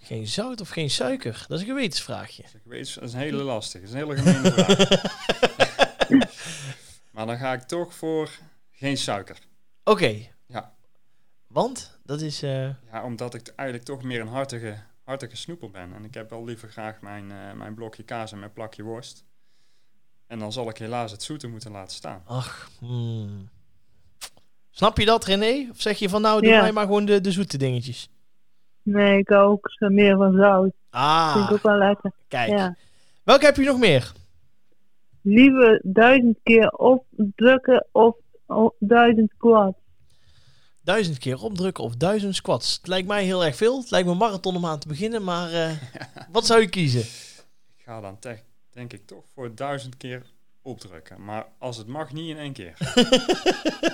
Geen 0.00 0.26
zout 0.26 0.60
of 0.60 0.68
geen 0.68 0.90
suiker? 0.90 1.44
Dat 1.48 1.58
is 1.58 1.64
een 1.64 1.70
gewetensvraagje. 1.74 2.42
Ik 2.42 2.60
weet, 2.64 2.94
dat 2.94 3.04
is 3.04 3.12
een 3.12 3.18
hele 3.18 3.42
lastige, 3.42 3.84
dat 3.84 3.94
is 3.94 4.00
een 4.00 4.08
hele 4.08 4.22
gemene 4.22 4.52
vraag. 4.52 4.78
maar 7.12 7.26
dan 7.26 7.36
ga 7.38 7.52
ik 7.52 7.62
toch 7.62 7.94
voor 7.94 8.30
geen 8.70 8.96
suiker. 8.96 9.38
Oké. 9.84 10.14
Ja. 10.46 10.74
Want? 11.46 11.98
Dat 12.04 12.20
is... 12.20 12.42
eh, 12.42 12.68
Ja, 12.92 13.04
omdat 13.04 13.34
ik 13.34 13.48
eigenlijk 13.56 13.88
toch 13.88 14.02
meer 14.02 14.20
een 14.20 14.28
hartige, 14.28 14.76
hartige 15.04 15.36
snoeper 15.36 15.70
ben. 15.70 15.94
En 15.94 16.04
ik 16.04 16.14
heb 16.14 16.30
wel 16.30 16.44
liever 16.44 16.68
graag 16.70 17.00
mijn, 17.00 17.30
eh, 17.30 17.52
mijn 17.52 17.74
blokje 17.74 18.02
kaas 18.02 18.32
en 18.32 18.38
mijn 18.38 18.52
plakje 18.52 18.82
worst. 18.82 19.24
En 20.26 20.38
dan 20.38 20.52
zal 20.52 20.68
ik 20.68 20.76
helaas 20.78 21.10
het 21.10 21.22
zoete 21.22 21.48
moeten 21.48 21.70
laten 21.70 21.96
staan. 21.96 22.22
ach. 22.26 22.70
hmm. 22.78 23.48
Snap 24.76 24.98
je 24.98 25.04
dat, 25.04 25.24
René? 25.24 25.68
Of 25.70 25.80
zeg 25.80 25.98
je 25.98 26.08
van 26.08 26.22
nou, 26.22 26.40
doe 26.40 26.50
Ja. 26.50 26.60
mij 26.60 26.72
maar 26.72 26.84
gewoon 26.86 27.04
de, 27.04 27.20
de 27.20 27.30
zoete 27.32 27.58
dingetjes? 27.58 28.08
Nee, 28.82 29.18
ik 29.18 29.28
hou 29.28 29.50
ook 29.50 29.68
meer 29.78 30.16
van 30.16 30.32
zout. 30.32 30.62
Vind 30.62 30.74
ik 30.90 30.90
Ah, 30.90 31.48
ook 31.52 31.62
wel 31.62 31.76
lekker. 31.78 32.12
kijk. 32.28 32.48
Ja. 32.50 32.76
Welke 33.22 33.44
heb 33.44 33.56
je 33.56 33.64
nog 33.64 33.78
meer? 33.78 34.12
Liever 35.22 35.80
duizend 35.84 36.38
keer 36.42 36.70
opdrukken 36.70 37.86
of 37.92 38.16
o- 38.46 38.74
duizend 38.78 39.32
kwaad. 39.38 39.74
Duizend 40.80 41.18
keer 41.18 41.42
opdrukken 41.42 41.84
of 41.84 41.96
duizend 41.96 42.34
squats. 42.34 42.76
Het 42.76 42.86
lijkt 42.86 43.08
mij 43.08 43.24
heel 43.24 43.44
erg 43.44 43.56
veel. 43.56 43.78
Het 43.80 43.90
lijkt 43.90 44.06
me 44.06 44.12
een 44.12 44.18
marathon 44.18 44.56
om 44.56 44.66
aan 44.66 44.78
te 44.78 44.88
beginnen, 44.88 45.24
maar 45.24 45.52
eh, 45.52 45.70
wat 46.32 46.46
zou 46.46 46.60
je 46.60 46.68
kiezen? 46.68 47.00
Ik 47.76 47.82
ga 47.84 48.00
dan 48.00 48.18
te- 48.18 48.38
denk 48.70 48.92
ik 48.92 49.06
toch 49.06 49.24
voor 49.34 49.54
duizend 49.54 49.96
keer 49.96 50.22
opdrukken. 50.66 51.24
Maar 51.24 51.46
als 51.58 51.76
het 51.76 51.86
mag, 51.86 52.12
niet 52.12 52.28
in 52.28 52.38
één 52.38 52.52
keer. 52.52 52.74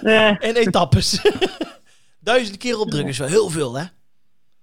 Eh, 0.02 0.28
En 0.28 0.56
etappes. 0.56 1.20
duizend 2.20 2.56
keer 2.56 2.78
opdrukken 2.78 3.10
is 3.10 3.18
wel 3.18 3.28
heel 3.28 3.48
veel, 3.50 3.74
hè? 3.76 3.84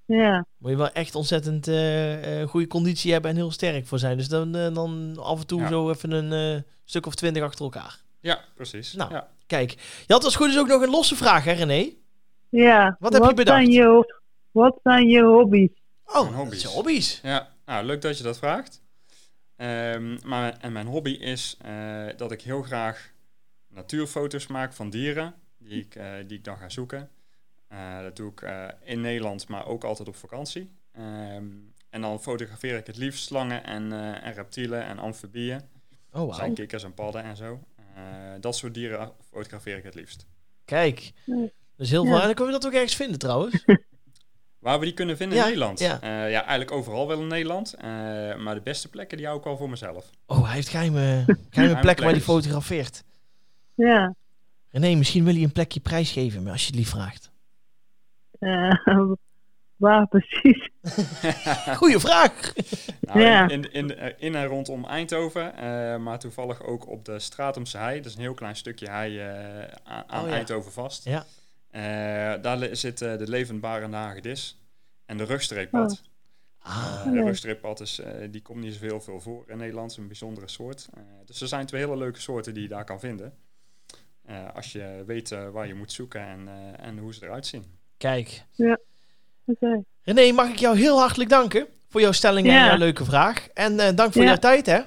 ja. 0.06 0.46
Moet 0.58 0.72
je 0.72 0.78
wel 0.78 0.92
echt 0.92 1.16
ontzettend 1.16 1.68
eh, 1.68 2.42
eh, 2.42 2.48
goede 2.50 2.68
conditie 2.68 3.12
hebben 3.12 3.32
en 3.32 3.38
heel 3.38 3.51
sterk 3.51 3.88
voor 3.88 4.00
zijn. 4.00 4.18
Dus 4.18 4.28
dan, 4.28 4.56
eh, 4.56 4.74
dan 4.74 5.18
af 5.20 5.39
en 5.39 5.48
toe 5.48 5.62
Ja. 5.62 5.68
zo 5.68 5.89
even 5.89 6.12
een 6.12 6.56
eh, 6.56 6.62
stuk 6.86 7.06
of 7.06 7.16
twintig 7.16 7.44
achter 7.44 7.63
elkaar. 7.63 8.00
Ja, 8.22 8.39
precies. 8.56 8.94
Nou. 8.94 9.13
Ja. 9.13 9.28
Kijk, 9.48 9.72
je 10.08 10.13
had 10.13 10.24
als 10.24 10.36
goed 10.36 10.48
is 10.50 10.58
ook 10.60 10.68
nog 10.68 10.82
een 10.82 10.89
losse 10.89 11.16
vraag, 11.16 11.44
hè 11.44 11.51
René? 11.51 11.89
Ja. 12.50 12.96
Wat 13.00 13.13
heb 13.13 13.24
je 13.24 13.34
bedacht? 13.34 13.58
Zijn 13.58 13.72
je, 13.72 14.13
wat 14.51 14.80
zijn 14.84 15.08
je 15.08 15.24
hobby's? 15.24 15.70
Oh, 16.06 16.36
hobby's. 16.36 16.62
zijn 16.62 16.74
hobby's. 16.74 17.20
Ja, 17.24 17.50
nou, 17.66 17.86
leuk 17.86 18.01
dat 18.01 18.18
je 18.18 18.24
dat 18.24 18.38
vraagt. 18.38 18.82
Ehm, 19.60 20.18
maar, 20.25 20.58
en 20.60 20.72
mijn 20.72 20.88
hobby 20.88 21.10
is 21.10 21.58
eh, 21.62 22.06
dat 22.18 22.32
ik 22.32 22.42
heel 22.42 22.62
graag 22.62 23.12
natuurfoto's 23.68 24.48
maak 24.48 24.74
van 24.74 24.89
dieren 24.89 25.34
die 25.58 25.82
ik, 25.82 25.96
eh, 25.96 26.12
die 26.28 26.38
ik 26.38 26.44
dan 26.44 26.58
ga 26.58 26.70
zoeken. 26.70 27.10
Eh, 27.68 28.01
dat 28.01 28.16
doe 28.16 28.32
ik 28.32 28.42
eh, 28.42 28.68
in 28.84 29.01
Nederland, 29.01 29.48
maar 29.48 29.66
ook 29.68 29.84
altijd 29.84 30.08
op 30.08 30.16
vakantie. 30.16 30.72
Ehm, 30.92 31.46
en 31.89 32.01
dan 32.01 32.22
fotografeer 32.22 32.78
ik 32.78 32.88
het 32.88 32.98
liefst 32.98 33.25
slangen 33.25 33.63
en, 33.63 33.92
eh, 33.92 34.25
en 34.25 34.34
reptielen 34.34 34.84
en 34.84 35.00
amfibieën. 35.00 35.58
Oh, 36.12 36.25
Dat 36.28 36.36
zijn 36.36 36.46
wauw. 36.46 36.54
kikkers 36.54 36.84
en 36.84 36.94
padden 36.94 37.24
en 37.24 37.36
zo. 37.36 37.60
Eh, 37.96 38.04
dat 38.39 38.56
soort 38.56 38.74
dieren 38.74 39.12
fotografeer 39.32 39.78
ik 39.78 39.84
het 39.84 39.96
liefst. 39.96 40.25
Kijk. 40.66 41.12
Ja. 41.25 41.48
Dus 41.75 41.89
heel 41.89 42.04
Ja. 42.04 42.10
veel. 42.10 42.20
En 42.20 42.25
dan 42.25 42.36
kun 42.36 42.46
je 42.46 42.51
dat 42.51 42.66
ook 42.66 42.74
ergens 42.74 42.96
vinden 42.96 43.20
trouwens. 43.20 43.63
Waar 44.60 44.80
we 44.80 44.86
die 44.86 44.94
kunnen 44.94 45.18
vinden 45.18 45.38
Ja, 45.38 45.44
in 45.44 45.50
Nederland? 45.50 45.80
ja. 45.80 46.01
Eh, 46.01 46.10
ja, 46.10 46.39
eigenlijk 46.39 46.72
overal 46.72 47.08
wel 47.08 47.20
in 47.22 47.28
Nederland. 47.28 47.74
Eh, 47.74 47.84
maar 48.36 48.56
de 48.56 48.62
beste 48.63 48.89
plekken 48.89 49.18
die 49.18 49.25
hou 49.25 49.39
ik 49.39 49.46
al 49.46 49.58
voor 49.58 49.70
mezelf. 49.70 50.10
Oh, 50.25 50.46
hij 50.46 50.54
heeft 50.54 50.70
geheime, 50.70 51.25
geheime 51.50 51.80
plekken 51.80 52.04
waar 52.04 52.13
hij 52.13 52.22
fotografeert. 52.24 53.04
Ja. 53.75 54.16
René, 54.70 54.96
misschien 54.96 55.24
wil 55.24 55.34
hij 55.34 55.44
een 55.44 55.51
plekje 55.51 55.80
prijsgeven, 55.80 56.44
maar 56.44 56.51
als 56.51 56.62
je 56.62 56.68
het 56.68 56.75
lief 56.75 56.89
vraagt. 56.89 57.32
Eh, 58.39 58.80
waar 59.75 60.08
precies? 60.08 60.70
Goeie 61.78 62.00
vraag. 62.00 62.54
Nou, 63.01 63.20
Ja. 63.22 63.50
in, 63.50 63.72
in, 63.72 63.98
in, 63.98 64.20
in 64.20 64.36
en 64.36 64.46
rondom 64.46 64.86
Eindhoven, 64.86 65.56
eh, 65.58 65.98
maar 65.98 66.20
toevallig 66.20 66.63
ook 66.63 66.88
op 66.88 67.06
de 67.06 67.20
Stratumse 67.20 67.78
hei. 67.78 67.98
Dat 67.98 68.06
is 68.06 68.16
een 68.16 68.22
heel 68.22 68.34
klein 68.34 68.56
stukje 68.56 68.89
hei 68.89 69.20
eh, 69.20 69.28
aan, 69.84 70.04
aan 70.08 70.24
Oh, 70.24 70.30
ja. 70.30 70.36
Eindhoven 70.36 70.72
vast. 70.72 71.04
Ja. 71.06 71.25
Eh, 71.70 71.82
daar 72.42 72.76
zit 72.76 73.02
eh, 73.02 73.18
de 73.18 73.30
levendbarende 73.30 73.98
hagedis 73.98 74.58
en 75.06 75.18
de 75.18 75.24
rugstreeppad. 75.24 76.02
Ah, 76.60 77.02
Eh, 77.06 77.12
de 77.12 77.18
Ja. 77.18 77.24
rugstreeppad 77.24 77.80
is, 77.80 78.00
eh, 78.00 78.12
die 78.32 78.42
komt 78.42 78.60
niet 78.62 78.74
zoveel 78.74 79.02
veel 79.02 79.20
voor 79.20 79.44
in 79.48 79.58
Nederland. 79.58 79.92
Is 79.92 79.98
een 79.98 80.08
bijzondere 80.08 80.48
soort. 80.48 80.88
Eh, 80.94 81.02
dus 81.26 81.42
er 81.42 81.48
zijn 81.48 81.66
twee 81.66 81.82
hele 81.82 81.98
leuke 81.98 82.20
soorten 82.22 82.54
die 82.54 82.64
je 82.64 82.70
daar 82.70 82.86
kan 82.86 83.00
vinden. 83.00 83.34
Eh, 84.26 84.56
als 84.56 84.72
je 84.72 85.04
weet 85.06 85.30
waar 85.52 85.68
je 85.68 85.74
moet 85.76 85.92
zoeken 85.92 86.22
en, 86.22 86.48
eh, 86.48 86.86
en 86.88 86.98
hoe 86.98 87.14
ze 87.14 87.26
eruit 87.26 87.46
zien. 87.46 87.64
kijk. 87.98 88.44
Oké. 89.46 89.84
René, 90.04 90.32
mag 90.32 90.50
ik 90.50 90.56
jou 90.60 90.78
heel 90.78 91.00
hartelijk 91.00 91.30
danken 91.30 91.68
voor 91.90 92.02
jouw 92.02 92.12
stelling 92.12 92.48
en 92.48 92.54
Ja. 92.54 92.66
jouw 92.66 92.78
leuke 92.78 93.06
vraag. 93.06 93.48
En 93.54 93.80
eh, 93.80 93.96
dank 93.96 94.14
voor 94.14 94.22
Ja. 94.22 94.28
jouw 94.28 94.38
tijd, 94.38 94.66
hè. 94.66 94.80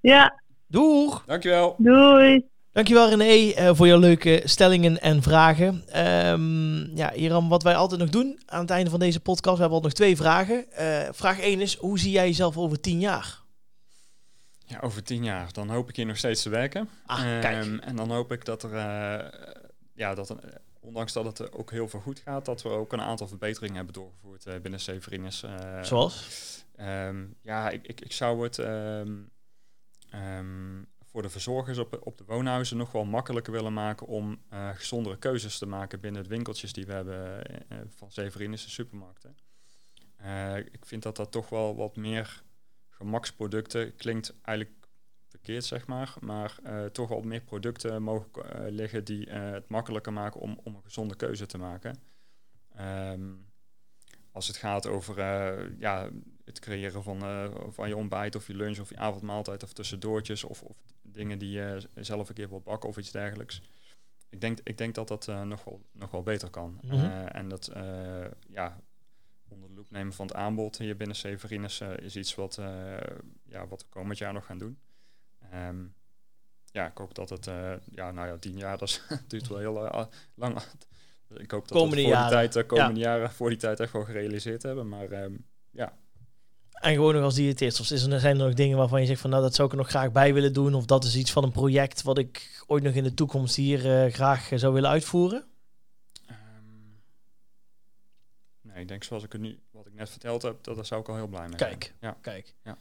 Ja, 0.00 0.42
Doeg! 0.66 1.24
Dankjewel. 1.26 1.74
doei. 1.78 2.49
Dankjewel 2.72 3.08
René 3.08 3.52
eh, 3.52 3.70
voor 3.74 3.86
jouw 3.86 3.98
leuke 3.98 4.42
stellingen 4.44 5.00
en 5.00 5.22
vragen. 5.22 5.88
Ehm, 5.88 6.96
ja, 6.96 7.12
Iram, 7.12 7.48
wat 7.48 7.62
wij 7.62 7.76
altijd 7.76 8.00
nog 8.00 8.10
doen 8.10 8.40
aan 8.46 8.60
het 8.60 8.70
einde 8.70 8.90
van 8.90 8.98
deze 8.98 9.20
podcast, 9.20 9.54
we 9.54 9.60
hebben 9.60 9.78
al 9.78 9.84
nog 9.84 9.92
twee 9.92 10.16
vragen. 10.16 10.72
Eh, 10.72 11.08
vraag 11.12 11.40
1 11.40 11.60
is, 11.60 11.76
hoe 11.76 11.98
zie 11.98 12.10
jij 12.10 12.26
jezelf 12.26 12.56
over 12.56 12.80
10 12.80 13.00
jaar? 13.00 13.38
Ja, 14.66 14.78
over 14.80 15.02
tien 15.02 15.24
jaar, 15.24 15.52
dan 15.52 15.70
hoop 15.70 15.88
ik 15.88 15.96
hier 15.96 16.06
nog 16.06 16.16
steeds 16.16 16.42
te 16.42 16.48
werken. 16.48 16.88
Ah, 17.06 17.22
kijk. 17.22 17.44
Ehm, 17.44 17.78
en 17.78 17.96
dan 17.96 18.10
hoop 18.10 18.32
ik 18.32 18.44
dat 18.44 18.62
er, 18.62 18.74
eh, 18.74 19.28
ja, 19.94 20.14
dat 20.14 20.28
er, 20.28 20.36
ondanks 20.80 21.12
dat 21.12 21.24
het 21.24 21.38
er 21.38 21.58
ook 21.58 21.70
heel 21.70 21.88
veel 21.88 22.00
goed 22.00 22.18
gaat, 22.18 22.44
dat 22.44 22.62
we 22.62 22.68
ook 22.68 22.92
een 22.92 23.00
aantal 23.00 23.28
verbeteringen 23.28 23.76
hebben 23.76 23.94
doorgevoerd 23.94 24.62
binnen 24.62 24.80
Severinus. 24.80 25.44
Zoals? 25.82 26.26
Ehm, 26.76 27.24
ja, 27.42 27.70
ik, 27.70 27.86
ik, 27.86 28.00
ik 28.00 28.12
zou 28.12 28.42
het 28.42 28.58
voor 31.10 31.22
de 31.22 31.28
verzorgers 31.28 31.78
op, 31.78 32.00
op 32.06 32.18
de 32.18 32.24
woonhuizen 32.24 32.76
nog 32.76 32.92
wel 32.92 33.04
makkelijker 33.04 33.52
willen 33.52 33.72
maken 33.72 34.06
om 34.06 34.38
eh, 34.48 34.68
gezondere 34.74 35.18
keuzes 35.18 35.58
te 35.58 35.66
maken 35.66 36.00
binnen 36.00 36.20
het 36.20 36.30
winkeltjes 36.30 36.72
die 36.72 36.86
we 36.86 36.92
hebben 36.92 37.44
eh, 37.44 37.78
van 37.88 38.10
Severinus 38.10 38.64
de 38.64 38.70
supermarkten. 38.70 39.36
Ik 40.72 40.86
vind 40.86 41.02
dat 41.02 41.16
dat 41.16 41.32
toch 41.32 41.48
wel 41.48 41.76
wat 41.76 41.96
meer 41.96 42.42
gemaksproducten 42.88 43.96
klinkt 43.96 44.34
eigenlijk 44.42 44.78
verkeerd, 45.28 45.64
zeg 45.64 45.86
maar, 45.86 46.14
maar 46.20 46.58
toch 46.92 47.08
wel 47.08 47.20
meer 47.20 47.40
producten 47.40 48.02
mogen 48.02 48.30
liggen 48.68 49.04
die 49.04 49.30
het 49.30 49.68
makkelijker 49.68 50.12
maken 50.12 50.40
om, 50.40 50.60
om 50.62 50.74
een 50.74 50.82
gezonde 50.82 51.16
keuze 51.16 51.46
te 51.46 51.58
maken. 51.58 52.02
Ehm, 52.74 53.32
als 54.32 54.46
het 54.46 54.56
gaat 54.56 54.86
over 54.86 55.16
ja, 55.78 56.10
het 56.44 56.58
creëren 56.58 57.02
van, 57.02 57.20
van 57.72 57.88
je 57.88 57.96
ontbijt 57.96 58.34
of 58.34 58.46
je 58.46 58.54
lunch 58.54 58.78
of 58.78 58.88
je 58.88 58.96
avondmaaltijd 58.96 59.62
of 59.62 59.72
tussendoortjes 59.72 60.44
of, 60.44 60.62
of 60.62 60.76
dingen 61.12 61.38
die 61.38 61.50
je 61.50 61.88
zelf 61.94 62.28
een 62.28 62.34
keer 62.34 62.48
wilt 62.48 62.64
bakken 62.64 62.88
of 62.88 62.96
iets 62.98 63.10
dergelijks. 63.10 63.62
Ik 64.28 64.40
denk, 64.40 64.58
ik 64.64 64.78
denk 64.78 64.94
dat 64.94 65.08
dat 65.08 65.28
eh, 65.28 65.42
nog, 65.42 65.64
wel, 65.64 65.82
nog 65.92 66.10
wel 66.10 66.22
beter 66.22 66.50
kan. 66.50 66.78
Mhm. 66.82 66.94
Eh, 66.94 67.34
en 67.36 67.48
dat 67.48 67.66
eh, 67.68 68.24
ja, 68.48 68.80
onder 69.48 69.68
de 69.68 69.74
loep 69.74 69.90
nemen 69.90 70.12
van 70.12 70.26
het 70.26 70.34
aanbod 70.36 70.78
hier 70.78 70.96
binnen 70.96 71.16
Severinus 71.16 71.80
eh, 71.80 71.96
is 71.96 72.16
iets 72.16 72.34
wat, 72.34 72.58
eh, 72.58 72.96
ja, 73.44 73.66
wat 73.66 73.80
we 73.82 73.86
komend 73.88 74.18
jaar 74.18 74.32
nog 74.32 74.46
gaan 74.46 74.58
doen. 74.58 74.78
Ehm, 75.50 75.84
ja, 76.72 76.86
ik 76.86 76.98
hoop 76.98 77.14
dat 77.14 77.30
het, 77.30 77.46
eh, 77.46 77.72
ja, 77.90 78.10
nou 78.10 78.26
ja, 78.28 78.36
tien 78.38 78.56
jaar, 78.56 78.78
dat 78.78 78.88
is- 78.88 79.02
duurt 79.28 79.48
wel 79.48 79.58
heel 79.58 79.86
eh, 79.92 80.06
lang. 80.34 80.56
Ik 81.34 81.50
hoop 81.50 81.68
dat 81.68 81.70
we 81.70 81.74
voor 82.02 82.12
jaren. 82.12 82.28
die 82.28 82.36
tijd, 82.36 82.52
de 82.52 82.66
komende 82.66 83.00
jaren, 83.00 83.30
voor 83.30 83.48
die 83.48 83.58
tijd 83.58 83.80
echt 83.80 83.92
wel 83.92 84.04
gerealiseerd 84.04 84.62
hebben. 84.62 84.88
Maar 84.88 85.10
ehm, 85.10 85.34
En 86.80 86.94
gewoon 86.94 87.14
nog 87.14 87.22
als 87.22 87.34
diëtist. 87.34 87.80
Of 87.80 87.90
is 87.90 88.02
er, 88.02 88.20
zijn 88.20 88.38
er 88.38 88.46
nog 88.46 88.54
dingen 88.54 88.76
waarvan 88.76 89.00
je 89.00 89.06
zegt 89.06 89.20
van 89.20 89.30
nou 89.30 89.42
dat 89.42 89.54
zou 89.54 89.66
ik 89.66 89.72
er 89.74 89.80
nog 89.80 89.88
graag 89.88 90.12
bij 90.12 90.34
willen 90.34 90.52
doen. 90.52 90.74
Of 90.74 90.84
dat 90.84 91.04
is 91.04 91.16
iets 91.16 91.32
van 91.32 91.44
een 91.44 91.52
project 91.52 92.02
wat 92.02 92.18
ik 92.18 92.64
ooit 92.66 92.82
nog 92.82 92.94
in 92.94 93.02
de 93.04 93.14
toekomst 93.14 93.56
hier 93.56 94.04
eh, 94.04 94.12
graag 94.12 94.52
eh, 94.52 94.58
zou 94.58 94.72
willen 94.72 94.90
uitvoeren. 94.90 95.44
Ehm, 96.26 96.36
nee, 98.62 98.82
ik 98.82 98.88
denk 98.88 99.04
zoals 99.04 99.24
ik 99.24 99.32
het 99.32 99.40
nu, 99.40 99.58
wat 99.70 99.86
ik 99.86 99.94
net 99.94 100.10
verteld 100.10 100.42
heb, 100.42 100.64
dat 100.64 100.74
daar 100.76 100.86
zou 100.86 101.00
ik 101.00 101.08
al 101.08 101.14
heel 101.14 101.26
blij 101.26 101.46
mee 101.48 101.56
Kijk, 101.56 101.82
zijn. 102.00 102.12
Ja. 102.12 102.18
kijk. 102.20 102.54
Ja. 102.64 102.76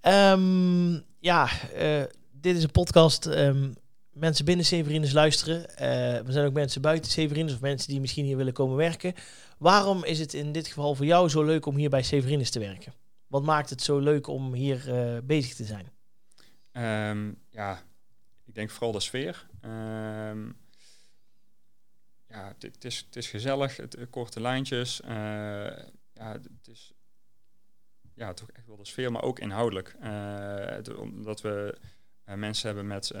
Ehm, 0.00 1.00
ja, 1.18 1.48
eh, 1.72 2.02
dit 2.32 2.56
is 2.56 2.62
een 2.62 2.70
podcast. 2.70 3.26
ehm, 3.26 3.68
mensen 4.12 4.44
binnen 4.44 4.64
Severinus 4.64 5.12
luisteren. 5.12 5.78
Er 5.78 6.32
zijn 6.32 6.46
ook 6.46 6.52
mensen 6.52 6.82
buiten 6.82 7.10
Severinus 7.10 7.54
of 7.54 7.60
mensen 7.60 7.88
die 7.88 8.00
misschien 8.00 8.24
hier 8.24 8.36
willen 8.36 8.52
komen 8.52 8.76
werken. 8.76 9.14
Waarom 9.58 10.04
is 10.04 10.18
het 10.18 10.34
in 10.34 10.52
dit 10.52 10.66
geval 10.66 10.94
voor 10.94 11.06
jou 11.06 11.28
zo 11.28 11.42
leuk 11.42 11.66
om 11.66 11.76
hier 11.76 11.90
bij 11.90 12.02
Severinus 12.02 12.50
te 12.50 12.58
werken? 12.58 12.92
Wat 13.26 13.42
maakt 13.42 13.70
het 13.70 13.82
zo 13.82 13.98
leuk 13.98 14.26
om 14.26 14.52
hier 14.52 14.94
eh, 14.94 15.18
bezig 15.22 15.54
te 15.54 15.64
zijn? 15.64 15.92
Ehm, 16.72 17.32
ja, 17.50 17.82
ik 18.44 18.54
denk 18.54 18.70
vooral 18.70 18.92
de 18.92 19.00
sfeer. 19.00 19.46
Ehm, 19.60 20.46
ja, 22.28 22.54
het, 22.58 22.84
is, 22.84 23.08
is 23.12 23.28
gezellig, 23.28 23.76
het, 23.76 23.94
eh, 23.94 24.06
korte 24.10 24.40
lijntjes. 24.40 25.00
eh, 25.00 25.08
ja, 26.12 26.32
het 26.32 26.68
is 26.68 26.92
ja, 28.14 28.32
toch 28.32 28.50
echt 28.50 28.66
wel 28.66 28.76
de 28.76 28.86
sfeer, 28.86 29.12
maar 29.12 29.22
ook 29.22 29.38
inhoudelijk. 29.38 29.96
Omdat 30.98 31.40
we 31.40 31.78
mensen 32.24 32.66
hebben 32.66 32.86
met, 32.86 33.12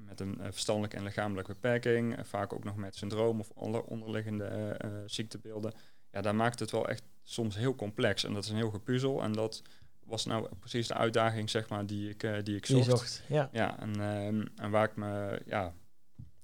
met 0.00 0.20
een 0.20 0.38
verstandelijke 0.40 0.96
en 0.96 1.02
lichamelijke 1.02 1.52
beperking, 1.52 2.26
vaak 2.26 2.52
ook 2.52 2.64
nog 2.64 2.76
met 2.76 2.96
syndroom 2.96 3.40
of 3.40 3.50
onder, 3.50 3.82
onderliggende 3.82 4.76
ziektebeelden. 5.06 5.72
Ja, 6.10 6.20
daar 6.20 6.34
maakt 6.34 6.58
het 6.58 6.70
wel 6.70 6.88
echt 6.88 7.02
soms 7.30 7.56
heel 7.56 7.74
complex 7.74 8.24
en 8.24 8.34
dat 8.34 8.44
is 8.44 8.50
een 8.50 8.56
heel 8.56 8.70
gepuzzel. 8.70 9.22
En 9.22 9.32
dat 9.32 9.62
was 10.04 10.24
nou 10.24 10.48
precies 10.58 10.86
de 10.86 10.94
uitdaging, 10.94 11.50
zeg 11.50 11.68
maar, 11.68 11.86
die 11.86 12.10
ik, 12.10 12.22
eh, 12.22 12.42
die 12.42 12.56
ik 12.56 12.66
Die 12.66 12.82
zocht. 12.82 13.22
Ja. 13.28 13.48
Ja, 13.52 13.78
en, 13.78 14.00
ehm, 14.00 14.46
en 14.56 14.70
waar 14.70 14.84
ik 14.84 14.96
me, 14.96 15.42
ja, 15.46 15.74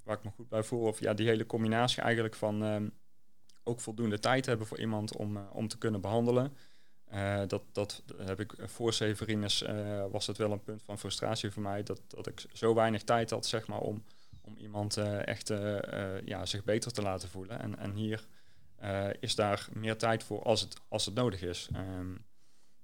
waar 0.04 0.16
ik 0.16 0.24
me 0.24 0.30
goed 0.30 0.48
bij 0.48 0.62
voel, 0.62 0.86
of 0.86 1.00
ja, 1.00 1.14
die 1.14 1.28
hele 1.28 1.46
combinatie 1.46 2.02
eigenlijk 2.02 2.34
van 2.34 2.64
ehm, 2.64 2.88
ook 3.62 3.80
voldoende 3.80 4.18
tijd 4.18 4.46
hebben 4.46 4.66
voor 4.66 4.78
iemand 4.78 5.16
om, 5.16 5.36
eh, 5.36 5.42
om 5.52 5.68
te 5.68 5.78
kunnen 5.78 6.00
behandelen. 6.00 6.56
Eh, 7.04 7.42
dat, 7.46 7.62
dat 7.72 8.02
heb 8.16 8.40
ik 8.40 8.54
voor 8.58 8.92
Severinus 8.92 9.62
eh, 9.62 10.04
was 10.10 10.26
het 10.26 10.36
wel 10.36 10.52
een 10.52 10.62
punt 10.62 10.82
van 10.82 10.98
frustratie 10.98 11.50
voor 11.50 11.62
mij 11.62 11.82
dat, 11.82 12.00
dat 12.06 12.26
ik 12.26 12.44
zo 12.52 12.74
weinig 12.74 13.02
tijd 13.02 13.30
had 13.30 13.46
zeg 13.46 13.66
maar, 13.66 13.80
om, 13.80 14.04
om 14.40 14.56
iemand 14.56 14.96
echt 15.24 15.52
ja, 16.24 16.46
zich 16.46 16.64
beter 16.64 16.92
te 16.92 17.02
laten 17.02 17.28
voelen. 17.28 17.60
En, 17.60 17.78
en 17.78 17.92
hier 17.92 18.26
eh, 18.78 19.06
is 19.20 19.34
daar 19.34 19.66
meer 19.72 19.96
tijd 19.96 20.24
voor 20.24 20.42
als 20.42 20.60
het, 20.60 20.76
als 20.88 21.04
het 21.04 21.14
nodig 21.14 21.42
is. 21.42 21.68
Ehm, 21.72 22.12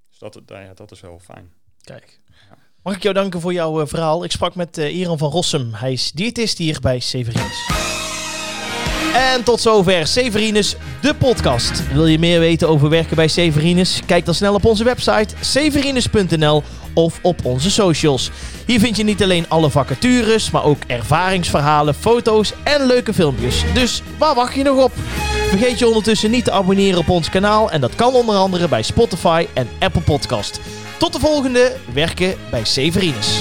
dus 0.08 0.18
dat, 0.18 0.32
dat, 0.32 0.44
ja, 0.48 0.74
dat 0.74 0.90
is 0.90 1.00
wel 1.00 1.18
fijn. 1.18 1.52
Kijk. 1.80 2.20
Ja. 2.28 2.56
Mag 2.82 2.94
ik 2.94 3.02
jou 3.02 3.14
danken 3.14 3.40
voor 3.40 3.52
jouw 3.52 3.80
eh, 3.80 3.86
verhaal? 3.86 4.24
Ik 4.24 4.30
sprak 4.30 4.54
met 4.54 4.78
eh 4.78 4.96
Iran 4.96 5.18
van 5.18 5.30
Rossum. 5.30 5.74
Hij 5.74 5.92
is 5.92 6.12
diëtist 6.12 6.58
hier 6.58 6.80
bij 6.80 7.00
Severinus. 7.00 7.70
En 9.14 9.44
tot 9.44 9.60
zover 9.60 10.06
Severinus, 10.06 10.76
de 11.02 11.14
podcast. 11.14 11.92
Wil 11.92 12.06
je 12.06 12.18
meer 12.18 12.40
weten 12.40 12.68
over 12.68 12.88
werken 12.88 13.16
bij 13.16 13.28
Severinus? 13.28 14.00
Kijk 14.06 14.24
dan 14.24 14.34
snel 14.34 14.54
op 14.54 14.64
onze 14.64 14.84
website 14.84 15.34
severinus.nl 15.40 16.62
of 16.94 17.18
op 17.22 17.44
onze 17.44 17.70
socials. 17.70 18.30
Hier 18.66 18.80
vind 18.80 18.96
je 18.96 19.04
niet 19.04 19.22
alleen 19.22 19.48
alle 19.48 19.70
vacatures, 19.70 20.50
maar 20.50 20.64
ook 20.64 20.82
ervaringsverhalen, 20.86 21.94
foto's 21.94 22.52
en 22.62 22.86
leuke 22.86 23.14
filmpjes. 23.14 23.64
Dus 23.74 24.02
waar 24.18 24.34
wacht 24.34 24.54
je 24.54 24.62
nog 24.62 24.84
op? 24.84 24.92
Vergeet 25.52 25.78
je 25.78 25.86
ondertussen 25.86 26.30
niet 26.30 26.44
te 26.44 26.50
abonneren 26.50 26.98
op 26.98 27.08
ons 27.08 27.30
kanaal 27.30 27.70
en 27.70 27.80
dat 27.80 27.94
kan 27.94 28.14
onder 28.14 28.34
andere 28.34 28.68
bij 28.68 28.82
Spotify 28.82 29.46
en 29.54 29.68
Apple 29.78 30.00
Podcast. 30.00 30.60
Tot 30.98 31.12
de 31.12 31.20
volgende 31.20 31.76
Werken 31.94 32.34
bij 32.50 32.64
Severinus. 32.64 33.40